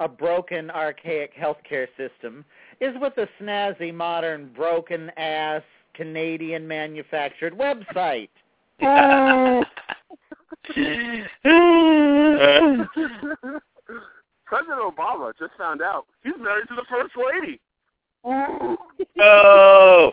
[0.00, 2.44] a broken, archaic healthcare system
[2.80, 5.62] is with a snazzy, modern, broken-ass,
[5.94, 8.28] Canadian-manufactured website.
[14.46, 17.60] President Obama just found out he's married to the First Lady.
[19.24, 20.12] Oh,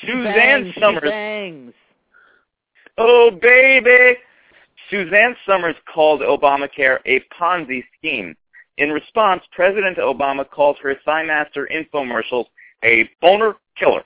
[0.00, 1.02] Suzanne Bangs, Somers.
[1.02, 1.72] bangs.
[2.96, 4.18] Oh, baby.
[4.90, 8.34] Suzanne Somers called Obamacare a Ponzi scheme.
[8.78, 12.46] In response, President Obama called her ThighMaster infomercials
[12.84, 14.04] a boner killer.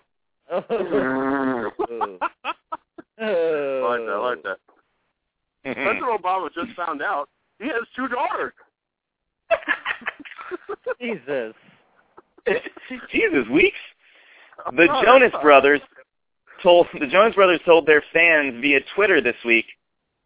[0.50, 0.64] Oh.
[3.18, 3.28] I
[3.88, 4.12] like that.
[4.12, 4.58] I like that.
[5.62, 7.28] President Obama just found out
[7.58, 8.52] he has two daughters.
[11.00, 11.54] Jesus.
[13.12, 13.78] Jesus weeks.
[14.76, 15.80] The oh, Jonas Brothers
[16.62, 19.66] told the Jonas Brothers told their fans via Twitter this week,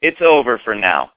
[0.00, 1.12] "It's over for now."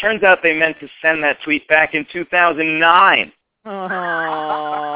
[0.00, 3.32] Turns out they meant to send that tweet back in 2009.
[3.66, 4.89] Aww.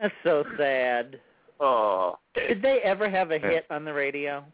[0.00, 1.20] That's so sad.
[1.60, 2.18] Oh.
[2.34, 4.44] Did they ever have a hit on the radio?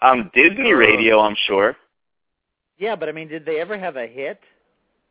[0.00, 1.76] Um, Disney Radio, I'm sure.
[2.78, 4.40] Yeah, but I mean, did they ever have a hit?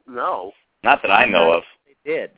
[0.08, 0.52] No.
[0.84, 1.64] Not that I know of.
[1.86, 2.32] They did.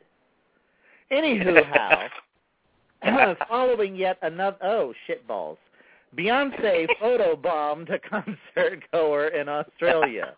[1.10, 1.64] Anywho,
[3.02, 3.34] how?
[3.48, 5.56] following yet another oh shitballs.
[6.16, 10.34] Beyonce photobombed a concert goer in Australia.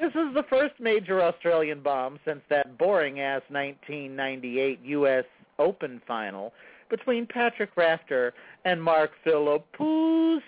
[0.00, 5.24] This is the first major Australian bomb since that boring ass 1998 U.S.
[5.58, 6.52] Open final
[6.88, 8.32] between Patrick Rafter
[8.64, 10.42] and Mark Philippoussis.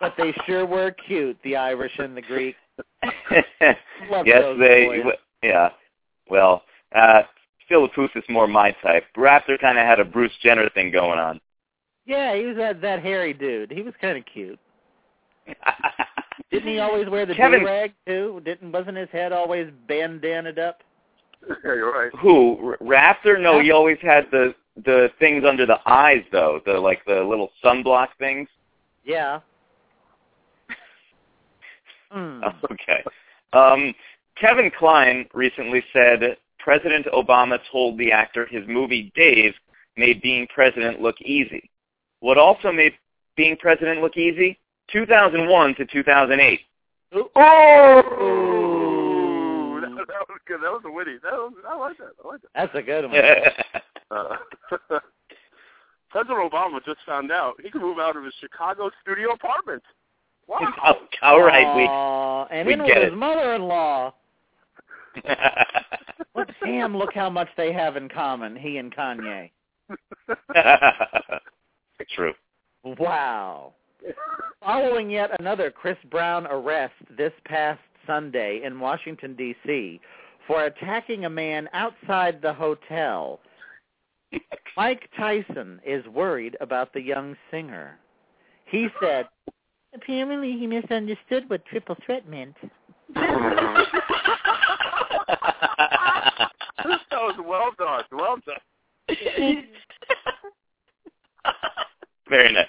[0.00, 2.56] but they sure were cute, the Irish and the Greek.
[3.60, 3.76] Yes,
[4.58, 4.86] they.
[4.98, 5.68] w- Yeah.
[6.30, 6.62] Well,
[6.94, 7.22] uh,
[7.68, 9.04] Philippus is more my type.
[9.16, 11.40] Rafter kind of had a Bruce Jenner thing going on.
[12.06, 13.70] Yeah, he was that that hairy dude.
[13.70, 14.58] He was kind of cute.
[16.50, 18.40] Didn't he always wear the Kevin, rag too?
[18.44, 20.82] Didn't wasn't his head always bandanaed up?
[21.48, 22.10] Yeah, you're right.
[22.20, 22.72] Who?
[22.72, 23.40] R- Raptor?
[23.40, 27.50] No, he always had the the things under the eyes though, the like the little
[27.62, 28.48] sunblock things.
[29.04, 29.40] Yeah.
[32.12, 32.44] Hmm.
[32.70, 33.02] Okay.
[33.54, 33.92] Um,
[34.40, 39.52] Kevin Kline recently said President Obama told the actor his movie Dave
[39.96, 41.70] made being president look easy.
[42.20, 42.92] What also made
[43.36, 44.58] being president look easy?
[44.92, 46.60] 2001 to 2008.
[47.14, 47.30] Ooh,
[49.80, 50.60] that, that was good.
[50.62, 51.18] That was a witty.
[51.22, 52.12] That was, I like that.
[52.24, 52.50] I like that.
[52.54, 53.20] That's a good one.
[54.10, 54.36] Uh,
[56.10, 59.82] President Obama just found out he can move out of his Chicago studio apartment.
[60.46, 60.98] Wow.
[61.22, 64.14] All right, we Aw, and we in with get his mother-in-law.
[66.34, 69.50] Well, damn, look how much they have in common, he and Kanye.
[72.14, 72.34] True.
[72.84, 73.72] Wow.
[74.64, 80.00] Following yet another Chris Brown arrest this past Sunday in Washington, D.C.
[80.46, 83.40] for attacking a man outside the hotel,
[84.76, 87.98] Mike Tyson is worried about the young singer.
[88.66, 89.28] He said,
[89.94, 92.56] apparently he misunderstood what triple threat meant.
[93.14, 93.30] that
[97.12, 98.02] was well done.
[98.12, 98.58] Well done.
[102.28, 102.66] Very nice.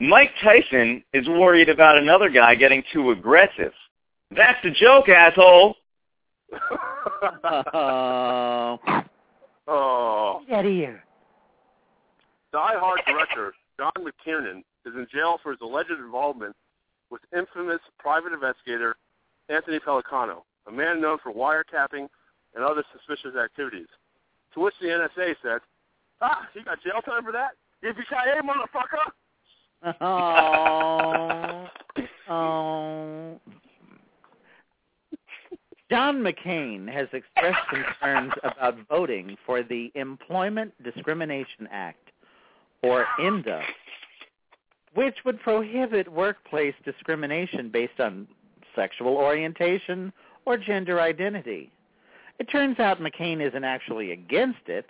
[0.00, 3.72] Mike Tyson is worried about another guy getting too aggressive.
[4.34, 5.74] That's the joke, asshole.
[7.74, 8.78] Oh,
[9.68, 10.40] oh.
[10.48, 11.04] get here.
[12.52, 16.56] Die Hard director John McTiernan is in jail for his alleged involvement
[17.10, 18.96] with infamous private investigator
[19.48, 22.08] Anthony Pellicano, a man known for wiretapping
[22.54, 23.86] and other suspicious activities.
[24.54, 25.60] To which the NSA said,
[26.20, 27.52] "Ah, you got jail time for that?
[27.84, 29.12] Yippee-ki-yay, motherfucker!"
[29.82, 31.68] Oh,
[32.28, 33.40] oh.
[35.90, 42.10] John McCain has expressed concerns about voting for the Employment Discrimination Act,
[42.82, 43.62] or ENDA,
[44.94, 48.28] which would prohibit workplace discrimination based on
[48.76, 50.12] sexual orientation
[50.44, 51.72] or gender identity.
[52.38, 54.86] It turns out McCain isn't actually against it.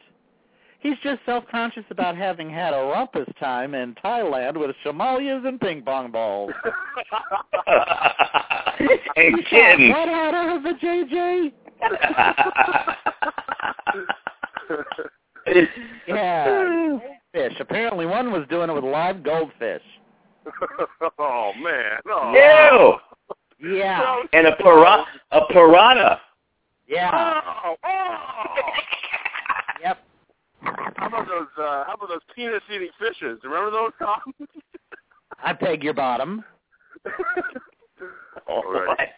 [0.80, 5.82] He's just self-conscious about having had a rumpus time in Thailand with shamalyas and ping
[5.82, 6.50] pong balls.
[9.16, 9.90] Ain't kidding.
[9.90, 11.52] got What out of the JJ?
[16.06, 16.98] Yeah,
[17.32, 17.52] fish.
[17.60, 19.82] Apparently, one was doing it with live goldfish.
[21.18, 21.98] oh man!
[22.08, 22.98] Oh.
[23.60, 23.76] Ew.
[23.76, 25.04] Yeah, And a piranha.
[25.32, 26.20] A piranha.
[26.88, 28.46] yeah, Oh, oh.
[30.64, 30.74] Yep.
[30.96, 31.46] How about those?
[31.56, 33.40] Uh, how about those penis-eating fishes?
[33.44, 34.34] Remember those, Thom?
[35.42, 36.44] I peg your bottom.
[38.48, 38.88] All right.
[38.88, 39.08] What?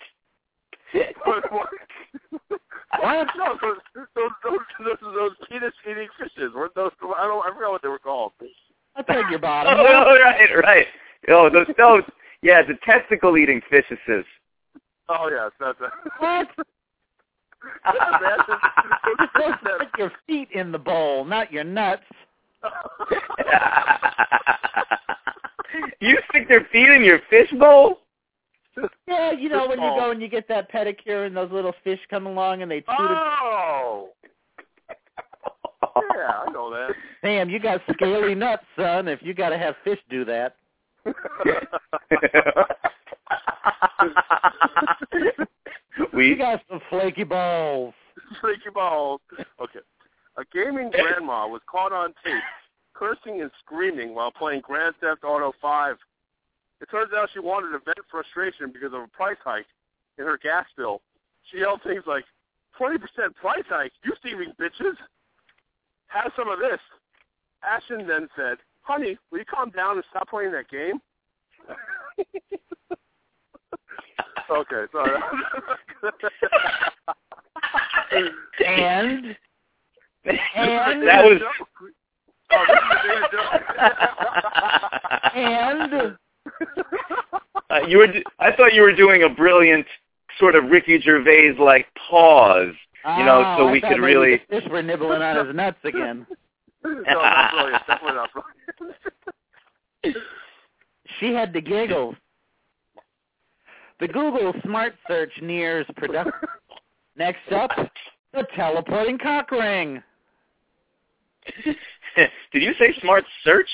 [1.24, 2.61] What?
[3.01, 3.26] What?
[3.38, 6.53] No, those those those those, those penis-eating fishes.
[6.55, 6.90] Weren't those?
[7.16, 7.45] I don't.
[7.45, 8.32] I forgot what they were called.
[8.95, 9.72] I peg your bottom.
[9.78, 10.22] Oh, bottom.
[10.22, 10.86] right, right.
[11.28, 12.03] Oh, those, those,
[12.43, 14.26] yeah, the testicle-eating fishes.
[15.09, 16.12] Oh yes, that's it.
[16.18, 16.49] What?
[17.95, 18.36] Yeah,
[20.55, 22.03] in the bowl, not your nuts.
[26.00, 27.98] you stick their feet in your fish bowl?
[29.07, 29.96] Yeah, you know when you Oh.
[29.98, 32.88] go and you get that pedicure and those little fish come along and they toot
[32.90, 32.96] it.
[32.98, 34.11] Oh.
[36.14, 36.94] Yeah, I know that.
[37.22, 39.09] Damn, you got scaly nuts, son.
[39.09, 40.57] If you got to have fish do that.
[45.94, 47.94] You we got some flaky balls.
[48.40, 49.20] Freaky balls.
[50.53, 52.42] Gaming grandma was caught on tape
[52.94, 55.96] cursing and screaming while playing Grand Theft Auto 5.
[56.80, 59.66] It turns out she wanted to vent frustration because of a price hike
[60.18, 61.00] in her gas bill.
[61.50, 62.24] She yelled things like,
[62.80, 62.98] 20%
[63.34, 63.92] price hike?
[64.05, 64.94] You thieving bitches!
[66.07, 66.80] Have some of this.
[67.62, 71.00] Ashton then said, honey, will you calm down and stop playing that game?
[74.50, 75.20] okay, sorry.
[78.64, 79.36] And
[80.25, 81.41] And- that was
[82.55, 83.62] Oh, this is a bigger joke.
[85.35, 85.93] and
[87.70, 88.07] uh, you were.
[88.09, 89.87] d- I thought you were doing a brilliant
[90.39, 92.75] sort of Ricky Gervais like pause.
[93.05, 94.43] You know, Oh, so I we could really.
[94.51, 96.27] the fish were nibbling on his nuts again.
[96.85, 97.83] no, not brilliant.
[97.87, 98.31] Definitely not
[100.03, 100.16] brilliant.
[101.20, 102.16] She had the giggles.
[104.01, 106.33] The Google Smart Search nears production.
[107.16, 107.70] Next up,
[108.35, 110.03] the teleporting cock ring.
[112.53, 113.68] Did you say smart search?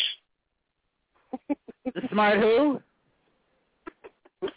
[1.85, 2.81] The smart who?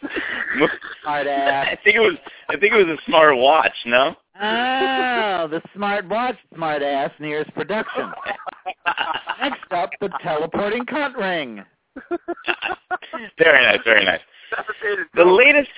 [1.02, 1.66] Smart ass.
[1.72, 2.14] I think it was.
[2.48, 3.74] I think it was a smart watch.
[3.84, 4.14] No.
[4.40, 8.12] Oh, the smart watch smart ass nearest production.
[9.40, 11.64] Next up, the teleporting cunt ring.
[13.38, 13.80] very nice.
[13.84, 14.20] Very nice.
[15.16, 15.70] The latest.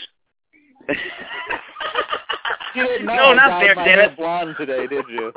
[2.74, 4.16] You didn't know no, not there, Dennis.
[4.18, 5.32] blonde today, did you?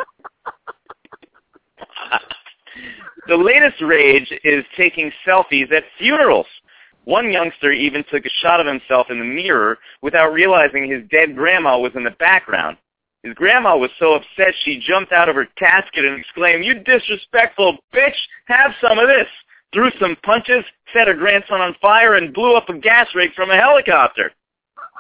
[3.28, 6.48] The latest rage is taking selfies at funerals.
[7.06, 11.36] One youngster even took a shot of himself in the mirror without realizing his dead
[11.36, 12.78] grandma was in the background.
[13.24, 17.78] His grandma was so upset she jumped out of her casket and exclaimed, You disrespectful
[17.94, 18.16] bitch!
[18.48, 19.28] Have some of this!
[19.74, 23.52] Threw some punches, set her grandson on fire, and blew up a gas rig from
[23.52, 24.32] a helicopter.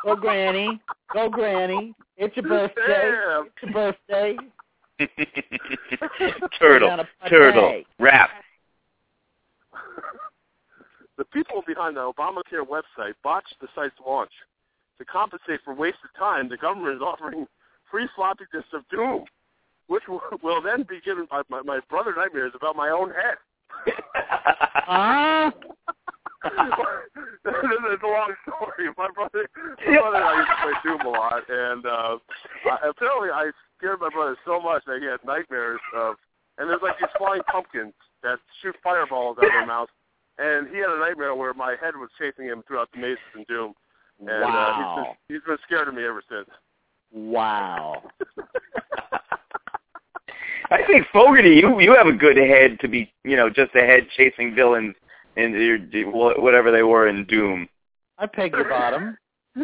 [0.03, 0.79] Go, Granny.
[1.13, 1.93] Go, Granny.
[2.17, 2.81] It's your birthday.
[2.87, 3.45] Damn.
[3.45, 4.35] It's your birthday.
[6.59, 8.29] Turtle, Down a punch turtle, rap.
[11.17, 14.31] The people behind the Obamacare website botched the site's launch.
[14.99, 17.47] To compensate for wasted time, the government is offering
[17.89, 19.25] free floppy disks of doom,
[19.87, 23.37] which will, will then be given by my, my brother nightmares about my own head.
[24.89, 25.51] Ah,
[27.45, 28.89] it's a long story.
[28.97, 29.49] My brother,
[29.85, 32.17] my brother and I used to play Doom a lot, and uh,
[32.71, 36.15] I, apparently I scared my brother so much that he had nightmares of.
[36.57, 37.93] And there's like these flying pumpkins
[38.23, 39.89] that shoot fireballs out of their mouth.
[40.39, 43.45] And he had a nightmare where my head was chasing him throughout the mazes in
[43.47, 43.73] Doom.
[44.19, 45.15] And uh, wow.
[45.27, 46.49] he's, been, he's been scared of me ever since.
[47.13, 48.01] wow.
[50.69, 53.79] I think Fogarty, you you have a good head to be, you know, just a
[53.79, 54.95] head chasing villains
[55.37, 55.53] and
[55.91, 57.69] your- whatever they were in Doom.
[58.17, 59.17] I peg your bottom.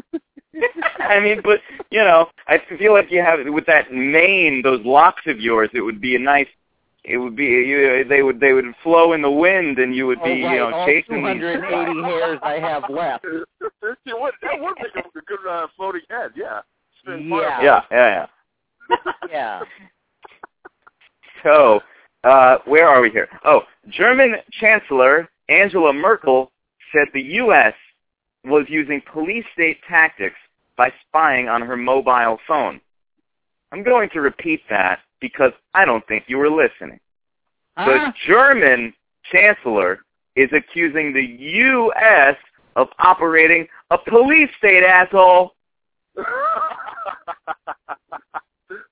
[0.99, 1.59] I mean, but
[1.89, 5.69] you know, I feel like you have with that mane, those locks of yours.
[5.73, 6.47] It would be a nice.
[7.03, 10.19] It would be you, they would they would flow in the wind, and you would
[10.21, 10.57] Oh, be you right.
[10.57, 13.25] know All chasing 280 hairs I have left.
[13.25, 13.45] it
[14.07, 16.61] would, that would make a good uh, floating head, yeah.
[17.05, 17.61] Yeah.
[17.61, 18.27] Yeah, yeah,
[18.89, 18.97] yeah.
[19.29, 19.63] Yeah.
[21.43, 21.81] So,
[22.23, 23.27] uh, where are we here?
[23.43, 26.51] Oh, German Chancellor Angela Merkel
[26.91, 27.73] said the U.S.
[28.45, 30.37] was using police state tactics
[30.77, 32.79] by spying on her mobile phone.
[33.71, 36.99] I'm going to repeat that because I don't think you were listening.
[37.75, 38.13] The ah.
[38.27, 38.93] German
[39.31, 39.99] Chancellor
[40.35, 42.35] is accusing the U.S.
[42.75, 45.55] of operating a police state, asshole.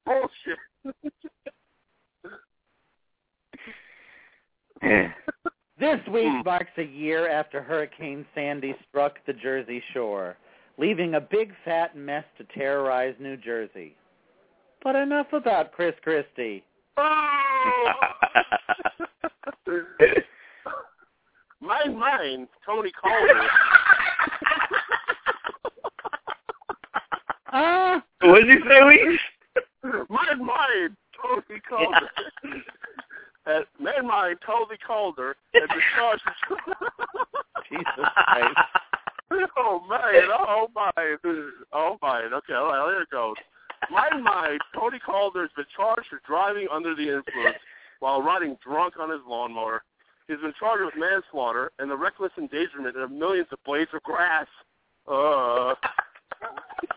[0.05, 0.57] Bullshit.
[5.81, 6.41] This week Hmm.
[6.45, 10.37] marks a year after Hurricane Sandy struck the Jersey Shore,
[10.77, 13.95] leaving a big fat mess to terrorize New Jersey.
[14.83, 16.63] But enough about Chris Christie.
[16.97, 17.07] My
[21.59, 23.49] mine, mine, Tony Calder.
[27.53, 29.19] Ah, what did you say, Lee?
[30.09, 32.09] mine, mine, Tony Calder.
[32.45, 32.49] Uh,
[33.45, 36.19] man, mine, Tony Calder, and the charge.
[37.69, 38.57] Jesus Christ.
[39.57, 40.91] oh man, oh my,
[41.73, 42.21] oh my.
[42.21, 43.35] Okay, all right, here it goes.
[43.89, 47.57] My mind, Tony Calder's been charged for driving under the influence
[47.99, 49.83] while riding drunk on his lawnmower.
[50.27, 54.47] He's been charged with manslaughter and the reckless endangerment of millions of blades of grass.
[55.07, 55.73] Uh,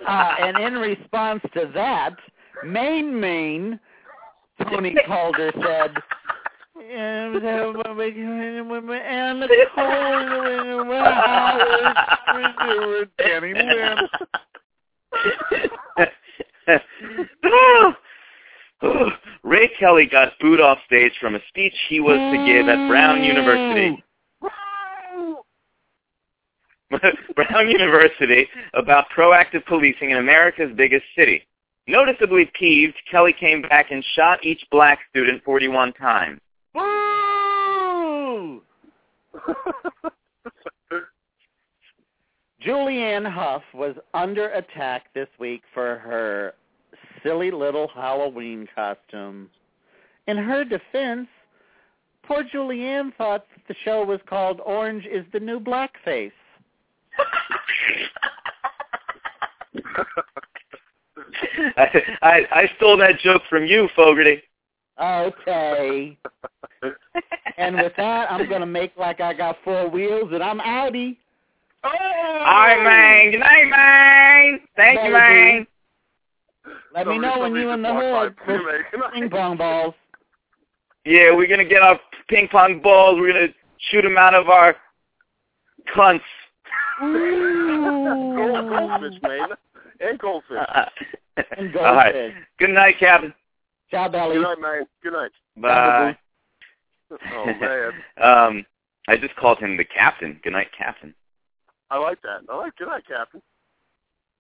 [0.07, 2.15] Uh, and in response to that,
[2.65, 3.81] Maine, Maine,
[4.63, 5.95] Tony Calder said,
[8.91, 10.17] and the cold
[13.19, 14.09] Danny Lynn.
[19.45, 23.23] Ray Kelly got booed off stage from a speech he was to give at Brown
[23.23, 24.03] University.
[27.35, 31.47] Brown University about proactive policing in America's biggest city.
[31.87, 36.41] Noticeably peeved, Kelly came back and shot each black student 41 times.
[36.73, 38.63] Boo!
[42.65, 46.55] Julianne Hough was under attack this week for her
[47.23, 49.51] silly little Halloween costume.
[50.27, 51.29] In her defense,
[52.23, 56.33] poor Julianne thought that the show was called Orange is the New Blackface.
[61.77, 64.43] I, I, I stole that joke from you, Fogarty.
[65.01, 66.19] Okay.
[67.57, 71.17] And with that, I'm going to make like I got four wheels and I'm outie.
[71.85, 71.91] Oh!
[71.91, 73.31] All right, man.
[73.31, 74.61] Good night, man.
[74.77, 75.67] Thank you, man.
[76.95, 78.37] Let me know when you in the hood
[79.13, 79.95] ping pong balls.
[81.05, 83.19] Yeah, we're gonna get our ping pong balls.
[83.21, 83.49] We're gonna
[83.91, 84.77] shoot them out of our
[85.95, 86.23] cunts.
[87.01, 87.11] Goldfish,
[89.23, 89.49] man.
[90.01, 90.57] And goldfish.
[91.59, 92.33] And All right.
[92.61, 93.35] Good night, Captain.
[93.91, 94.37] Ciao, Belly.
[94.37, 94.87] Good night, man.
[95.03, 95.33] Good night.
[95.57, 96.17] Bye.
[97.33, 97.93] Oh, man.
[98.21, 98.67] Um,
[99.09, 100.41] I just called him the captain.
[100.43, 101.15] Good night, Captain.
[101.91, 102.41] I like that.
[102.51, 103.43] I like good night, Captain.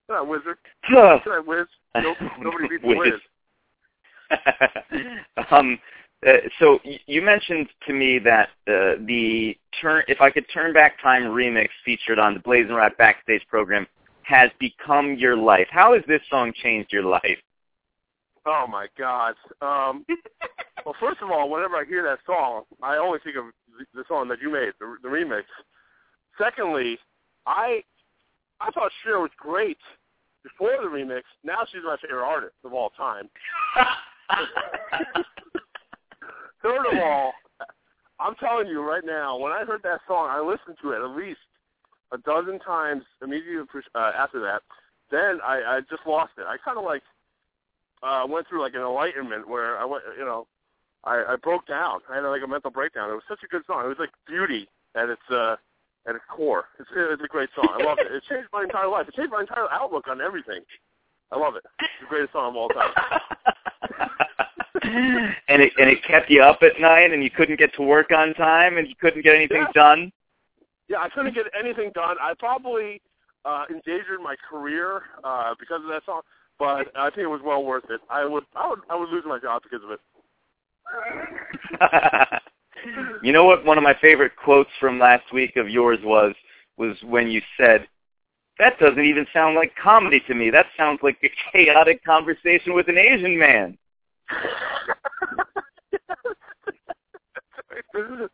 [0.09, 0.59] Good night, Wizard.
[0.89, 1.67] Good night, Wiz.
[1.97, 3.13] No, nobody beats Wiz.
[4.31, 4.41] Wiz.
[5.51, 5.79] um,
[6.27, 10.73] uh, so y- you mentioned to me that uh, the turn, if I could turn
[10.73, 13.87] back time remix featured on the BlazinRy backstage program
[14.23, 15.69] has become your life.
[15.71, 17.39] How has this song changed your life?
[18.47, 19.35] Oh my God.
[19.63, 20.05] Um,
[20.85, 23.47] well, first of all, whenever I hear that song, I always think of
[23.79, 25.45] the, the song that you made, the, the remix.
[26.39, 26.99] Secondly,
[27.47, 27.83] I
[28.61, 29.79] I thought Cher was great
[30.43, 31.23] before the remix.
[31.43, 33.29] Now she's my favorite artist of all time.
[36.63, 37.33] Third of all,
[38.21, 41.17] I'm telling you right now, when I heard that song, I listened to it at
[41.17, 41.41] least
[42.13, 43.65] a dozen times immediately
[43.95, 44.63] uh, after that.
[45.11, 46.45] Then I, I just lost it.
[46.47, 47.03] I kind of like
[48.05, 50.47] uh, went through like an enlightenment where I went, you know,
[51.05, 52.01] I, I broke down.
[52.11, 53.11] I had like a mental breakdown.
[53.11, 53.85] It was such a good song.
[53.85, 55.57] It was like beauty at its uh,
[56.07, 56.67] at its core.
[56.79, 57.69] It's, it's a great song.
[57.73, 58.13] I love it.
[58.13, 59.09] It changed my entire life.
[59.09, 60.61] It changed my entire outlook on everything.
[61.33, 61.65] I love it.
[61.81, 62.93] It's the greatest song of all time.
[65.49, 68.13] and it and it kept you up at night, and you couldn't get to work
[68.13, 69.73] on time, and you couldn't get anything Yeah.
[69.75, 70.13] done.
[70.89, 72.17] Yeah, I couldn't get anything done.
[72.21, 73.01] I probably
[73.47, 76.21] uh, endangered my career uh, because of that song,
[76.65, 78.01] but I think it was well worth it.
[78.09, 80.01] I would, I would, I would lose my job because of it.
[83.23, 83.67] you know what?
[83.67, 86.35] One of my favorite quotes from last week of yours was
[86.79, 87.87] was when you said,
[88.59, 90.49] "That doesn't even sound like comedy to me.
[90.49, 93.77] That sounds like a chaotic conversation with an Asian man."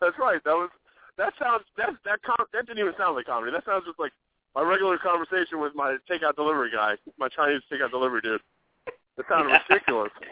[0.00, 0.40] That's right.
[0.44, 0.70] That was
[1.18, 3.50] that sounds that that com- that didn't even sound like comedy.
[3.50, 4.12] That sounds just like
[4.54, 8.40] my regular conversation with my takeout delivery guy, my Chinese takeout delivery dude.
[9.16, 10.12] That sounded ridiculous.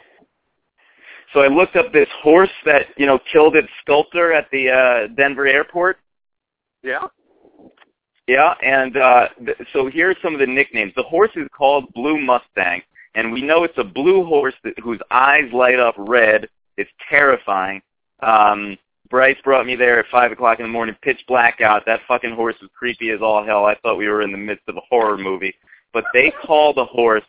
[1.34, 5.06] So I looked up this horse that you know killed its sculptor at the uh,
[5.14, 5.98] Denver airport.
[6.82, 7.06] Yeah.
[8.26, 10.92] Yeah, and uh, th- so here are some of the nicknames.
[10.96, 12.82] The horse is called Blue Mustang,
[13.14, 16.48] and we know it's a blue horse that, whose eyes light up red.
[16.76, 17.82] It's terrifying.
[18.20, 18.76] Um,
[19.10, 21.84] Bryce brought me there at five o'clock in the morning, pitch black out.
[21.86, 23.64] That fucking horse was creepy as all hell.
[23.64, 25.54] I thought we were in the midst of a horror movie.
[25.92, 27.24] But they call the horse,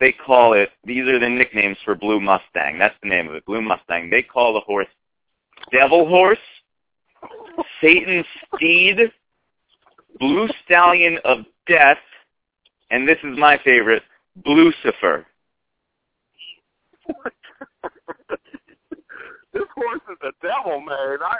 [0.00, 0.70] they call it.
[0.84, 2.78] These are the nicknames for Blue Mustang.
[2.78, 4.10] That's the name of it, Blue Mustang.
[4.10, 4.88] They call the horse
[5.72, 6.38] Devil Horse,
[7.80, 9.10] Satan's Steed,
[10.18, 11.98] Blue Stallion of Death,
[12.90, 14.02] and this is my favorite,
[14.42, 15.24] Blucifer.
[19.78, 21.18] horse is the devil, man.
[21.22, 21.36] I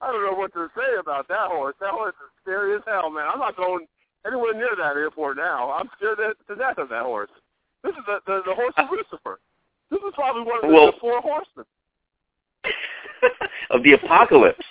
[0.00, 1.74] I don't know what to say about that horse.
[1.80, 3.26] That horse is scary as hell, man.
[3.32, 3.86] I'm not going
[4.26, 5.70] anywhere near that airport now.
[5.72, 7.30] I'm scared to, to death of that horse.
[7.84, 9.40] This is the the, the horse of Lucifer.
[9.90, 11.66] This is probably one of the, Well- the four horsemen.
[13.70, 14.64] of the apocalypse.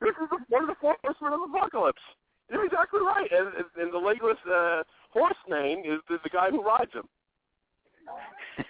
[0.00, 2.00] This is the, one of the four horsemen of the apocalypse.
[2.50, 3.30] You're exactly right.
[3.30, 7.04] And, and, and the legless uh, horse name is the, the guy who rides him.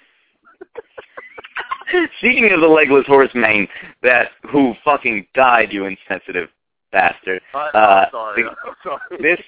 [2.18, 3.68] Speaking of the legless horseman
[4.02, 6.48] that who fucking died, you insensitive
[6.92, 7.40] bastard.
[7.54, 8.42] I, Uh, sorry.
[8.44, 9.18] the-.
[9.22, 9.40] This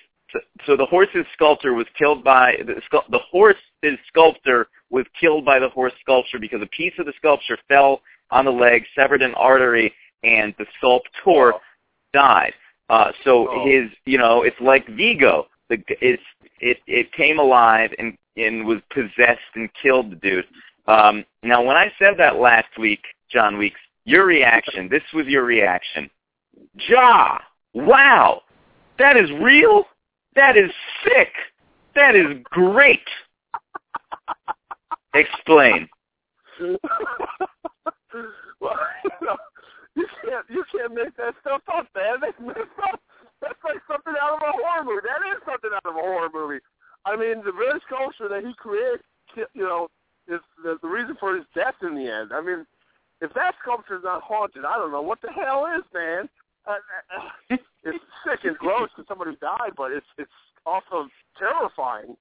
[0.65, 2.81] so the horse's sculptor was killed by the,
[3.11, 7.59] the horse's sculptor was killed by the horse sculpture because a piece of the sculpture
[7.69, 11.11] fell on the leg, severed an artery, and the sculptor
[11.55, 11.61] Oh.
[12.15, 12.55] died.
[12.89, 13.67] Uh, so Oh.
[13.67, 15.49] his, you know, it's like Vigo.
[15.69, 16.23] The it's
[16.61, 20.47] it it came alive and and was possessed and killed the dude.
[20.87, 25.45] Um, now, when I said that last week, John Weeks, your reaction, this was your
[25.45, 26.11] reaction.
[26.89, 27.39] Ja,
[27.73, 28.43] wow,
[28.99, 29.85] that is real.
[30.35, 30.71] That is
[31.05, 31.33] sick.
[31.95, 33.07] That is great.
[35.15, 35.89] Explain.
[36.61, 36.79] well,
[39.05, 39.37] you, know,
[39.95, 42.21] you can't you can't make that stuff up, man.
[42.21, 42.37] That's.
[43.43, 45.03] That's like something out of a horror movie.
[45.03, 46.63] That is something out of a horror movie.
[47.05, 49.03] I mean, the very culture that he created,
[49.35, 49.91] you know,
[50.29, 52.31] is the, the reason for his death in the end.
[52.33, 52.67] I mean,
[53.21, 56.29] if that sculpture is not haunted, I don't know what the hell is, man.
[56.67, 56.73] Uh,
[57.17, 60.31] uh, it's sick and gross to somebody died, but it's it's
[60.67, 61.09] also
[61.39, 62.17] terrifying.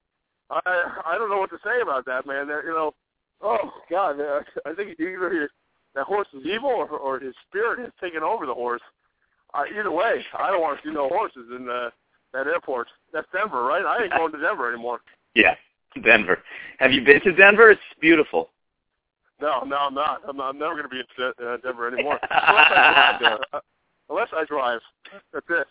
[0.50, 0.60] I
[1.06, 2.48] I don't know what to say about that, man.
[2.48, 2.94] That, you know,
[3.40, 4.16] oh God,
[4.64, 5.46] I think either he,
[5.94, 8.82] that horse is evil or, or his spirit has taken over the horse.
[9.54, 11.90] Uh, either way, I don't want to see no horses in uh,
[12.32, 12.88] that airport.
[13.12, 13.84] That's Denver, right?
[13.84, 15.00] I ain't going to Denver anymore.
[15.34, 15.54] Yeah,
[16.00, 16.38] Denver.
[16.78, 17.70] Have you been to Denver?
[17.70, 18.50] It's beautiful.
[19.40, 20.22] No, no, I'm not.
[20.28, 21.04] I'm, not, I'm never going to be in
[21.46, 22.18] uh, Denver anymore.
[22.30, 23.38] Unless I drive.
[23.52, 23.60] Uh,
[24.08, 24.80] unless I drive.
[25.32, 25.66] That's it.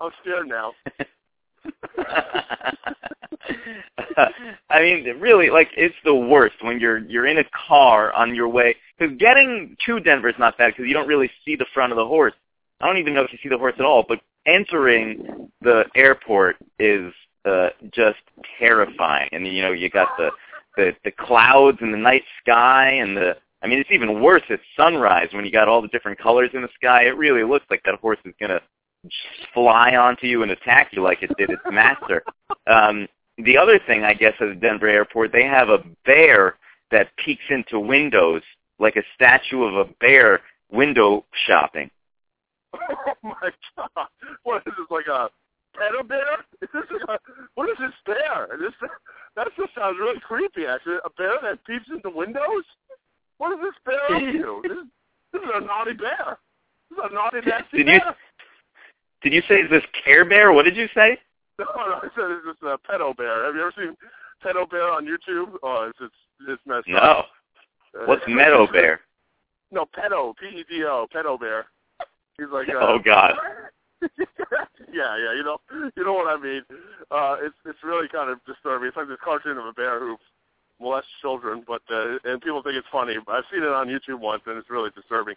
[0.00, 0.72] I'm scared now.
[4.70, 8.48] I mean, really, like it's the worst when you're you're in a car on your
[8.48, 8.74] way.
[8.98, 11.96] Because getting to Denver is not bad because you don't really see the front of
[11.96, 12.34] the horse.
[12.80, 14.04] I don't even know if you see the horse at all.
[14.06, 17.12] But entering the airport is
[17.44, 18.20] uh, just
[18.58, 19.28] terrifying.
[19.32, 20.30] And you know, you got the
[20.76, 23.36] the the clouds and the night sky and the.
[23.62, 26.62] I mean, it's even worse at sunrise when you got all the different colors in
[26.62, 27.04] the sky.
[27.04, 28.60] It really looks like that horse is gonna
[29.54, 32.24] fly onto you and attack you like it did its master.
[32.66, 36.56] Um, the other thing, I guess, at the Denver airport, they have a bear
[36.90, 38.42] that peeks into windows
[38.78, 40.40] like a statue of a bear
[40.70, 41.90] window shopping.
[43.24, 44.08] Oh my god!
[44.42, 45.30] What is this like a
[45.76, 46.44] pedo bear?
[46.60, 47.18] Is this a,
[47.54, 48.48] what is this bear?
[48.58, 48.72] This
[49.36, 50.66] that just sounds really creepy.
[50.66, 52.64] Actually, a bear that peeps into windows.
[53.38, 54.62] What is this bear up to?
[54.68, 54.78] This,
[55.32, 56.38] this is a naughty bear.
[56.90, 58.16] This is a naughty nasty Did you- bear.
[59.22, 60.52] Did you say is this Care Bear?
[60.52, 61.16] What did you say?
[61.58, 63.44] No, no, I said it's just a pedo bear.
[63.46, 63.96] Have you ever seen
[64.44, 65.54] pedo bear on YouTube?
[65.62, 66.14] Oh, it's it's,
[66.48, 67.28] it's messed up.
[67.94, 68.00] No.
[68.02, 69.00] Uh, What's Meadow Bear?
[69.70, 71.66] No, pedo, P-E-D-O, pedo bear.
[72.36, 73.34] He's like, uh, Oh God.
[74.92, 75.58] yeah, yeah, you know,
[75.96, 76.62] you know what I mean.
[77.10, 78.88] Uh, it's it's really kind of disturbing.
[78.88, 80.16] It's like this cartoon of a bear who
[80.80, 83.16] molest children, but uh, and people think it's funny.
[83.28, 85.36] I've seen it on YouTube once, and it's really disturbing.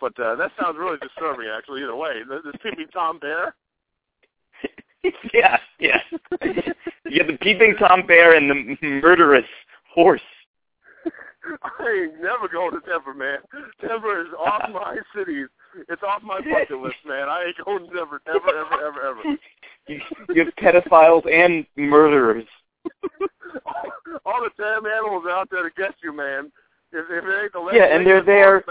[0.00, 1.82] But uh, that sounds really disturbing, actually.
[1.82, 3.54] Either way, this peeping Tom Bear.
[5.34, 6.00] yeah, yeah.
[6.42, 9.46] you have the peeping Tom Bear and the murderous
[9.92, 10.20] horse.
[11.62, 13.38] I ain't never going to Denver, man.
[13.80, 15.46] Denver is off my cities.
[15.88, 17.28] It's off my bucket list, man.
[17.28, 19.36] I ain't going to Denver, never, ever, ever, ever.
[19.86, 20.00] You,
[20.34, 22.44] you have pedophiles and murderers.
[24.26, 26.52] All the damn animals out there to get you, man.
[26.92, 28.62] If, if it ain't the Yeah, and they're there-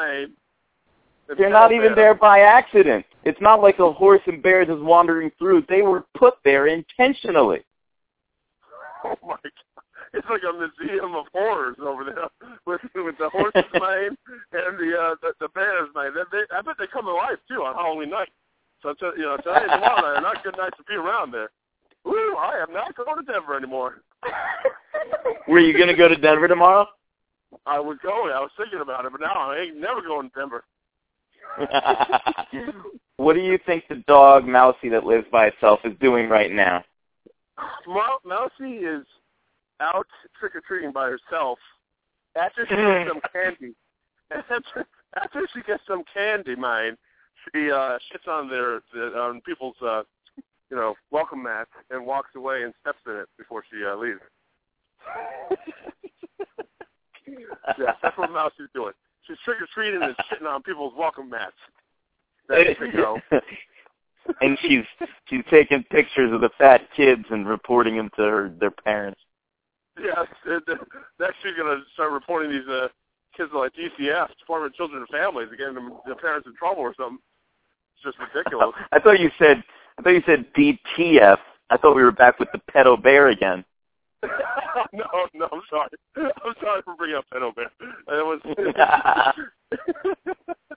[1.35, 3.03] They're not even there by accident.
[3.23, 5.65] It's not like a horse and bear just wandering through.
[5.67, 7.65] They were put there intentionally.
[9.03, 9.51] Oh my god.
[10.25, 12.27] It's like a museum of horrors over there
[12.65, 14.17] with with the horse's mane
[14.51, 16.13] and the uh the, the bear's mane.
[16.15, 18.29] They, they, I bet they come to life too on Halloween night.
[18.81, 21.31] So t- you know, today and tomorrow night are not good nights to be around
[21.31, 21.49] there.
[22.03, 24.01] Woo, I am not going to Denver anymore.
[25.47, 26.87] Were you going to go to Denver tomorrow?
[27.65, 30.35] I was going, I was thinking about it, but now I ain't never going to
[30.35, 30.63] Denver.
[33.17, 36.83] what do you think the dog Mousy that lives by itself is doing right now?
[37.87, 39.05] Mou- Mousy is
[39.79, 40.07] out
[40.39, 41.59] trick or treating by herself
[42.35, 43.75] after she gets some candy.
[44.31, 46.97] After, after she gets some candy, mine,
[47.53, 50.03] she uh shits on their, the, on people's uh
[50.69, 54.19] you know welcome mat and walks away and steps in it before she uh, leaves.
[57.27, 58.93] yeah, that's what Mouse is doing.
[59.25, 61.55] She's trick or treating and shitting on people's welcome mats.
[62.49, 63.19] That's the go.
[64.41, 64.83] and she's
[65.25, 69.19] she's taking pictures of the fat kids and reporting them to her their parents.
[69.99, 70.63] Yes, it,
[71.19, 72.87] next she's gonna start reporting these uh,
[73.35, 76.81] kids like DCF, Department of Children and Families, and getting them their parents in trouble
[76.81, 77.19] or something.
[77.95, 78.75] It's just ridiculous.
[78.91, 79.63] I thought you said
[79.97, 81.37] I thought you said DTF.
[81.69, 83.65] I thought we were back with the pedo bear again.
[84.93, 85.89] no, no, I'm sorry.
[86.15, 87.69] I'm sorry for bringing up Pedo Bear.
[87.79, 88.41] It was.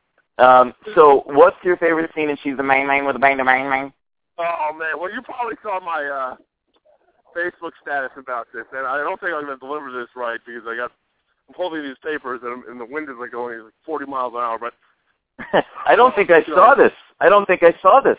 [0.41, 3.45] Um, so what's your favorite scene in She's the Main Man with the Bang the
[3.45, 3.93] Bang Bang?
[4.39, 6.37] oh man, well you probably saw my uh
[7.37, 10.77] Facebook status about this, and I don't think I'm gonna deliver this right because I
[10.77, 10.93] got
[11.49, 14.41] I'm holding these papers and, and the wind is like going like 40 miles an
[14.41, 14.59] hour.
[14.59, 14.75] But
[15.87, 16.93] I don't think I saw this.
[17.21, 18.19] I don't think I saw this.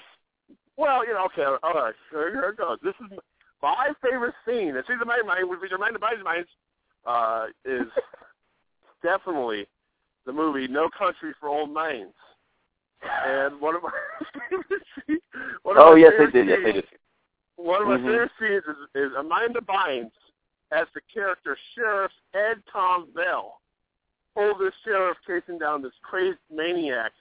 [0.77, 2.77] well, you know, okay, all right, here, it goes.
[2.83, 3.17] This is
[3.61, 4.73] my favorite scene.
[4.87, 6.45] She's the Main Man, which is Mind the Mind
[7.05, 7.87] uh, is
[9.03, 9.65] definitely
[10.25, 12.13] the movie No Country for Old Mains.
[13.25, 13.89] And one of my
[14.49, 15.21] favorite scenes.
[15.63, 16.47] One of Oh my yes, favorite did.
[16.47, 16.85] Yes, I did.
[17.61, 18.05] One of my Mhm.
[18.05, 20.11] favorite scenes is, is Amanda Bynes
[20.71, 23.61] as the character Sheriff Ed Tom Bell.
[24.35, 27.11] This sheriff chasing down this crazed maniac,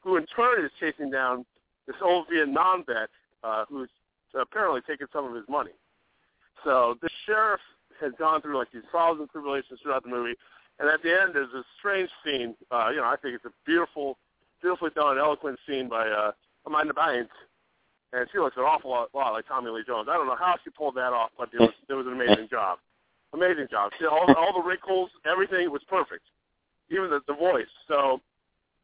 [0.00, 1.46] who in turn is chasing down
[1.86, 3.08] this old Vietnam vet
[3.42, 3.88] uh, who's
[4.34, 5.72] apparently taken some of his money.
[6.64, 7.60] So the sheriff
[8.00, 10.36] has gone through like these trials and tribulations throughout the movie,
[10.78, 12.54] and at the end there's a strange scene.
[12.70, 14.18] Uh, you know, I think it's a beautiful,
[14.60, 16.32] beautifully done, eloquent scene by uh,
[16.66, 17.30] Amanda Bynes,
[18.12, 20.08] and she looks an awful lot, lot like Tommy Lee Jones.
[20.10, 22.48] I don't know how she pulled that off, but it was it was an amazing
[22.50, 22.78] job,
[23.32, 23.92] amazing job.
[23.98, 26.24] She, all all the wrinkles, everything was perfect,
[26.90, 27.70] even the the voice.
[27.86, 28.20] So,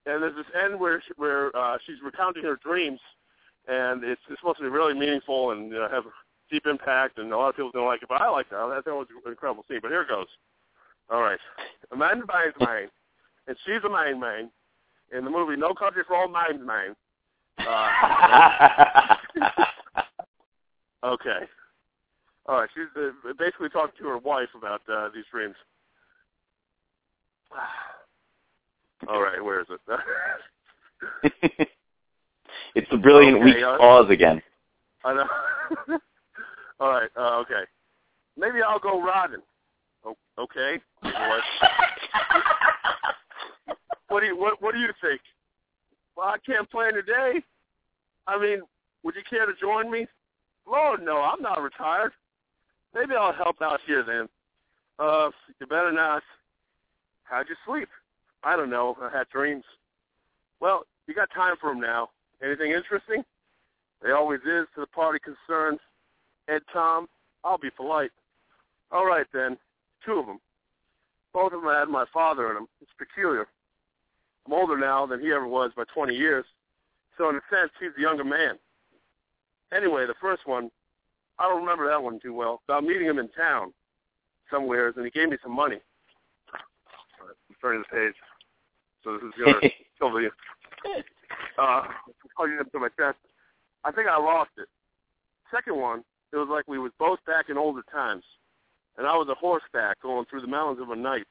[0.06, 3.00] and there's this end where she, where uh, she's recounting her dreams,
[3.68, 6.04] and it's, it's supposed to be really meaningful and you know, have
[6.50, 8.58] deep impact, and a lot of people don't like it, but I like that.
[8.58, 9.80] I thought it was an incredible scene.
[9.80, 10.28] But here it goes.
[11.10, 11.40] All right,
[11.92, 12.88] Amanda Bynes Main,
[13.46, 14.50] and she's a main main
[15.12, 16.96] in the movie No Country for Old Minds Main.
[17.58, 19.14] Uh,
[21.04, 21.40] okay.
[22.46, 22.68] All right.
[22.74, 25.54] She's uh, basically talking to her wife about uh, these dreams.
[29.08, 29.42] All right.
[29.42, 29.80] Where is it?
[32.74, 34.42] it's the brilliant Okay, weak uh, pause again.
[35.04, 35.26] I know.
[36.80, 37.10] All right.
[37.16, 37.64] Uh, okay.
[38.36, 39.42] Maybe I'll go riding.
[40.04, 40.80] Oh, okay.
[41.02, 41.42] What?
[44.20, 45.20] do you what What do you think?
[46.16, 47.42] Well, I can't play today.
[48.26, 48.62] I mean,
[49.02, 50.06] would you care to join me?
[50.66, 52.12] Lord, no, I'm not retired.
[52.94, 54.28] Maybe I'll help out here then.
[54.98, 56.22] Uh, you better not.
[57.24, 57.88] How'd you sleep?
[58.44, 58.96] I don't know.
[59.00, 59.64] I had dreams.
[60.60, 62.10] Well, you got time for 'em now.
[62.42, 63.24] Anything interesting?
[64.00, 65.80] There always is to the party concerned.
[66.48, 67.08] Ed Tom,
[67.42, 68.12] I'll be polite.
[68.90, 69.58] All right then,
[70.04, 70.40] two of them.
[71.32, 72.68] Both of them had my father in them.
[72.80, 73.48] It's peculiar.
[74.46, 76.44] I'm older now than he ever was by 20 years,
[77.16, 78.58] so in a sense, he's the younger man.
[79.72, 80.70] Anyway, the first one,
[81.38, 82.60] I don't remember that one too well.
[82.68, 83.72] About meeting him in town
[84.50, 85.78] somewhere, and he gave me some money.
[87.20, 88.14] All right, I'm turning the page.
[89.02, 90.30] So this is going to kill the
[91.58, 91.82] uh,
[92.38, 93.18] I'll up to my chest.
[93.84, 94.68] I think I lost it.
[95.50, 98.24] Second one, it was like we was both back in older times.
[98.98, 101.26] and I was a horseback going through the mountains of a night,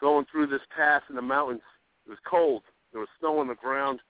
[0.00, 1.62] going through this pass in the mountains.
[2.06, 2.62] It was cold.
[2.92, 4.00] There was snow on the ground,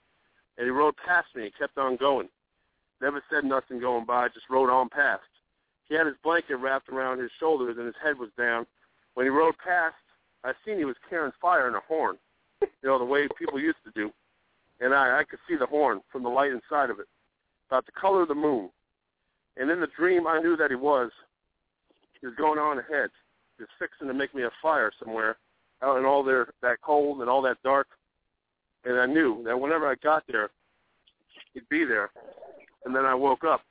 [0.58, 2.28] and he rode past me and kept on going.
[3.00, 5.22] Never said nothing going by, just rode on past.
[5.88, 8.66] He had his blanket wrapped around his shoulders and his head was down.
[9.14, 9.96] When he rode past,
[10.42, 12.16] I seen he was carrying fire in a horn,
[12.60, 14.10] you know, the way people used to do.
[14.80, 17.06] And I, I could see the horn from the light inside of it,
[17.68, 18.70] about the color of the moon.
[19.56, 21.10] And in the dream, I knew that he was.
[22.20, 23.10] He was going on ahead.
[23.56, 25.36] He was fixing to make me a fire somewhere
[25.84, 27.86] out in all there that cold and all that dark.
[28.84, 30.50] And I knew that whenever I got there,
[31.52, 32.10] he'd be there.
[32.84, 33.62] And then I woke up.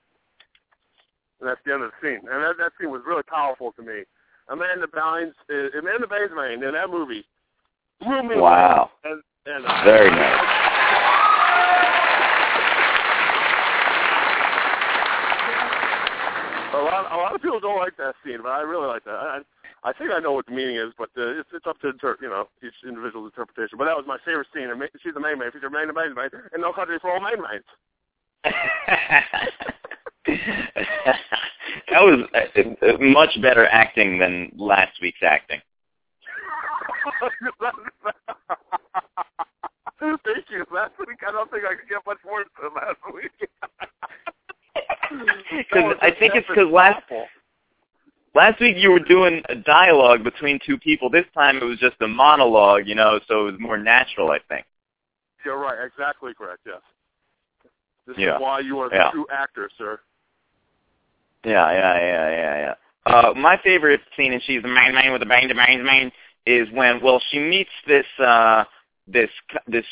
[1.39, 2.19] And that's the end of the scene.
[2.29, 4.03] And that, that scene was really powerful to me.
[4.49, 7.25] Amanda Bynes, uh, Amanda Bynes in that movie
[7.99, 8.89] blew me Wow.
[9.03, 9.13] away.
[9.13, 10.59] And, and uh, Very nice.
[16.73, 19.13] A lot, a lot of people don't like that scene, but I really like that.
[19.13, 19.39] I,
[19.85, 22.17] I think I know what the meaning is, but uh, it's it's up to inter-
[22.21, 23.77] you know each individual's interpretation.
[23.77, 24.69] But that was my favorite scene.
[24.69, 27.41] And she's the main man, featured main main main, and no country for all main
[27.41, 27.63] mains.
[31.91, 32.39] that was uh,
[32.85, 35.59] uh, much better acting than last week's acting.
[39.99, 40.65] Thank you.
[40.73, 43.49] Last week, I don't think I could get much worse than last week.
[45.55, 47.03] Because I think it's because last
[48.33, 51.09] last week you were doing a dialogue between two people.
[51.09, 54.31] This time it was just a monologue, you know, so it was more natural.
[54.31, 54.65] I think.
[55.45, 55.77] You're right.
[55.85, 56.61] Exactly correct.
[56.65, 56.81] Yes.
[58.07, 58.35] This Yeah.
[58.35, 59.11] is why you are the Yeah.
[59.11, 59.99] true actor, sir.
[61.43, 62.75] Yeah, yeah, yeah, yeah, yeah.
[63.05, 66.11] Uh, my favorite scene, and she's the main man with the bang to bang main,
[66.45, 68.63] is when well she meets this uh
[69.07, 69.29] this
[69.67, 69.85] this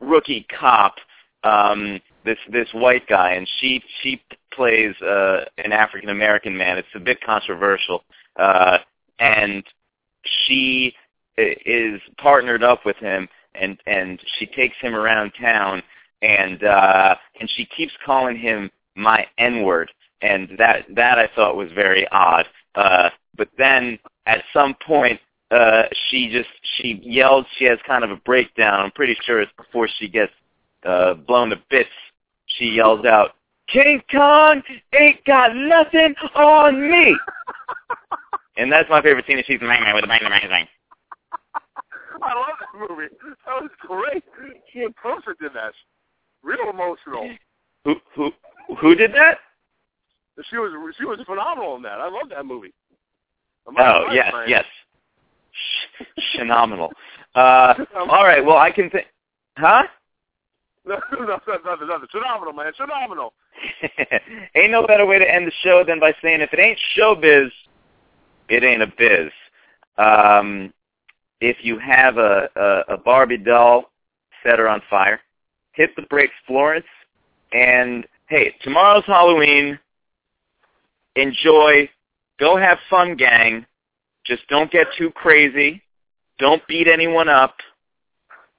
[0.00, 0.96] rookie cop,
[1.44, 6.78] um, this this white guy, and she she plays uh an African American man.
[6.78, 8.04] It's a bit controversial,
[8.36, 8.78] uh,
[9.18, 9.64] and
[10.46, 10.94] she
[11.36, 15.82] is partnered up with him, and and she takes him around town,
[16.22, 19.90] and uh, and she keeps calling him my N word
[20.22, 22.46] and that that I thought was very odd.
[22.74, 27.46] Uh, but then at some point, uh, she just she yells.
[27.58, 28.80] She has kind of a breakdown.
[28.80, 30.32] I'm pretty sure it's before she gets
[30.84, 31.88] uh, blown to bits.
[32.48, 33.32] She yells out,
[33.68, 37.16] "King Kong ain't got nothing on me."
[38.56, 39.38] and that's my favorite scene.
[39.38, 40.68] Is she's bang bang with a bang bang bang.
[42.20, 43.08] I love that movie.
[43.46, 44.24] That was great.
[44.72, 45.72] She and Closer did that.
[46.42, 47.30] Real emotional.
[47.84, 48.32] Who who
[48.80, 49.38] who did that?
[50.50, 52.00] She was she was phenomenal in that.
[52.00, 52.72] I love that movie.
[53.66, 54.64] I'm Oh yes, yes,
[56.36, 56.92] phenomenal.
[57.34, 59.06] Uh, all right, well I can think,
[59.56, 59.84] huh?
[60.88, 63.34] No, no, no, no, no, no, phenomenal, man, phenomenal.
[64.54, 67.50] ain't no better way to end the show than by saying if it ain't showbiz,
[68.48, 69.30] it ain't a biz.
[69.98, 70.72] Um,
[71.42, 73.90] if you have a, a, a Barbie doll,
[74.42, 75.20] set her on fire.
[75.72, 76.86] Hit the brakes, Florence.
[77.52, 79.78] And hey, tomorrow's Halloween.
[81.16, 81.88] Enjoy.
[82.40, 83.66] Go have fun, gang.
[84.24, 85.82] Just don't get too crazy.
[86.38, 87.56] Don't beat anyone up.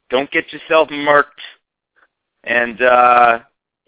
[0.09, 1.41] Don't get yourself murked.
[2.43, 3.39] And uh,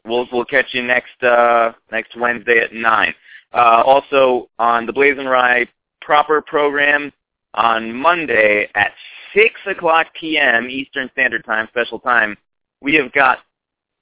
[0.06, 3.14] we'll we'll catch you next uh, next Wednesday at nine.
[3.54, 5.68] Uh, also on the BlazinRy
[6.02, 7.12] proper program
[7.54, 8.92] on Monday at
[9.34, 10.70] six o'clock p.m.
[10.70, 12.38] Eastern Standard Time, special time.
[12.82, 13.40] We have got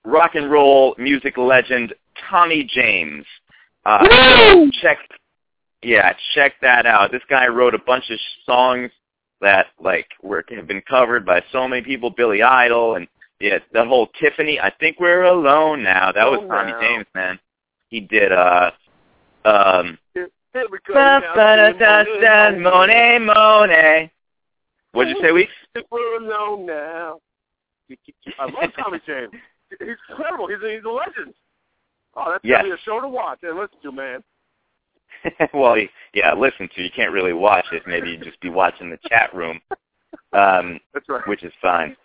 [0.05, 1.93] rock and roll music legend
[2.29, 3.25] Tommy James.
[3.85, 4.97] Uh, so check,
[5.81, 7.11] yeah, check that out.
[7.11, 8.91] This guy wrote a bunch of songs
[9.41, 13.07] that like were have been covered by so many people, Billy Idol and
[13.39, 14.59] yeah, that whole Tiffany.
[14.59, 16.11] I think we're alone now.
[16.11, 16.73] That was Oh, Tommy.
[16.81, 17.39] James, man.
[17.89, 18.71] He did uh
[19.45, 19.97] um
[22.61, 24.11] Mony Mony.
[24.91, 25.51] What'd you say, Weeks?
[25.91, 27.19] We're alone now.
[28.39, 29.31] I love Tommy James.
[29.79, 30.47] He's incredible.
[30.47, 31.33] He's a, he's a legend.
[32.15, 32.61] Oh, that's Yes.
[32.61, 34.23] gonna be a show to watch and listen to, man.
[35.53, 35.75] well,
[36.13, 36.81] yeah, listen to.
[36.81, 37.83] You can't really watch it.
[37.85, 39.59] Maybe you just be watching the chat room,
[40.33, 41.27] um, That's right.
[41.27, 41.95] which is fine.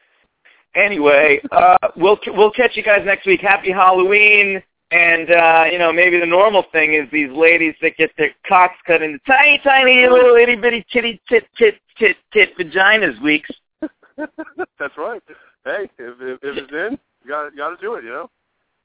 [0.75, 3.41] Anyway, uh, we'll we'll catch you guys next week.
[3.41, 4.61] Happy Halloween,
[4.91, 8.77] and uh, you know maybe the normal thing is these ladies that get their cocks
[8.87, 13.21] cut into tiny, tiny little itty bitty titty tit tit tit tit vaginas.
[13.23, 13.51] Weeks.
[14.17, 15.23] That's right.
[15.65, 18.05] Hey, if, if, if it's in, you got you got to do it.
[18.05, 18.31] You know,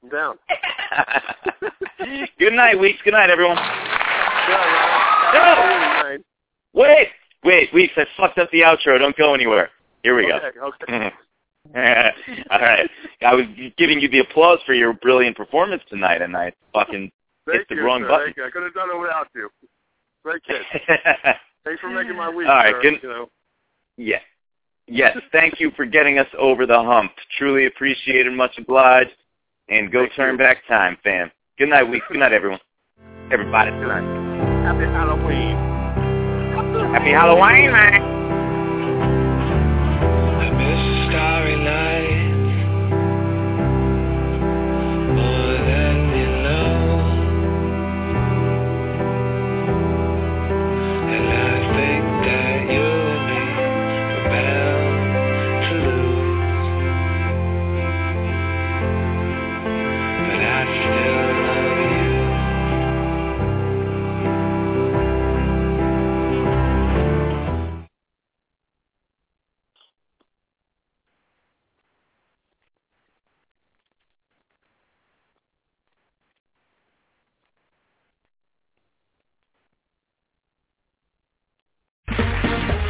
[0.04, 0.38] I'm down.
[2.38, 2.98] Good night, Weeks.
[3.04, 3.56] Good night, everyone.
[3.56, 5.40] Yeah, No!
[5.40, 6.02] right.
[6.04, 6.24] Right.
[6.72, 7.08] Wait,
[7.44, 7.94] wait, Weeks.
[7.96, 8.98] I fucked up the outro.
[8.98, 9.70] Don't go anywhere.
[10.02, 10.36] Here we go.
[10.36, 10.58] Okay,
[10.88, 11.12] okay.
[11.74, 12.88] All right.
[13.22, 13.44] I was
[13.76, 17.10] giving you the applause for your brilliant performance tonight, and I fucking
[17.46, 18.08] Thank hit the you, wrong sir.
[18.08, 18.26] button.
[18.26, 18.44] Thank you.
[18.46, 19.48] I could have done it without you.
[20.24, 20.62] Great kid.
[21.64, 22.48] Thanks for making my week.
[22.48, 23.28] All right, sir, good- You know.
[23.96, 24.22] Yes.
[24.86, 25.16] Yes.
[25.30, 27.12] Thank you for getting us over the hump.
[27.38, 28.32] Truly appreciated.
[28.32, 29.10] Much obliged.
[29.68, 30.38] And go Thank turn you.
[30.38, 31.30] back time, fam.
[31.58, 32.02] Good night, week.
[32.08, 32.58] Good night, everyone.
[33.30, 33.70] Everybody.
[33.70, 34.64] Good night.
[34.64, 35.56] Happy Halloween.
[36.92, 38.09] Happy Halloween, man.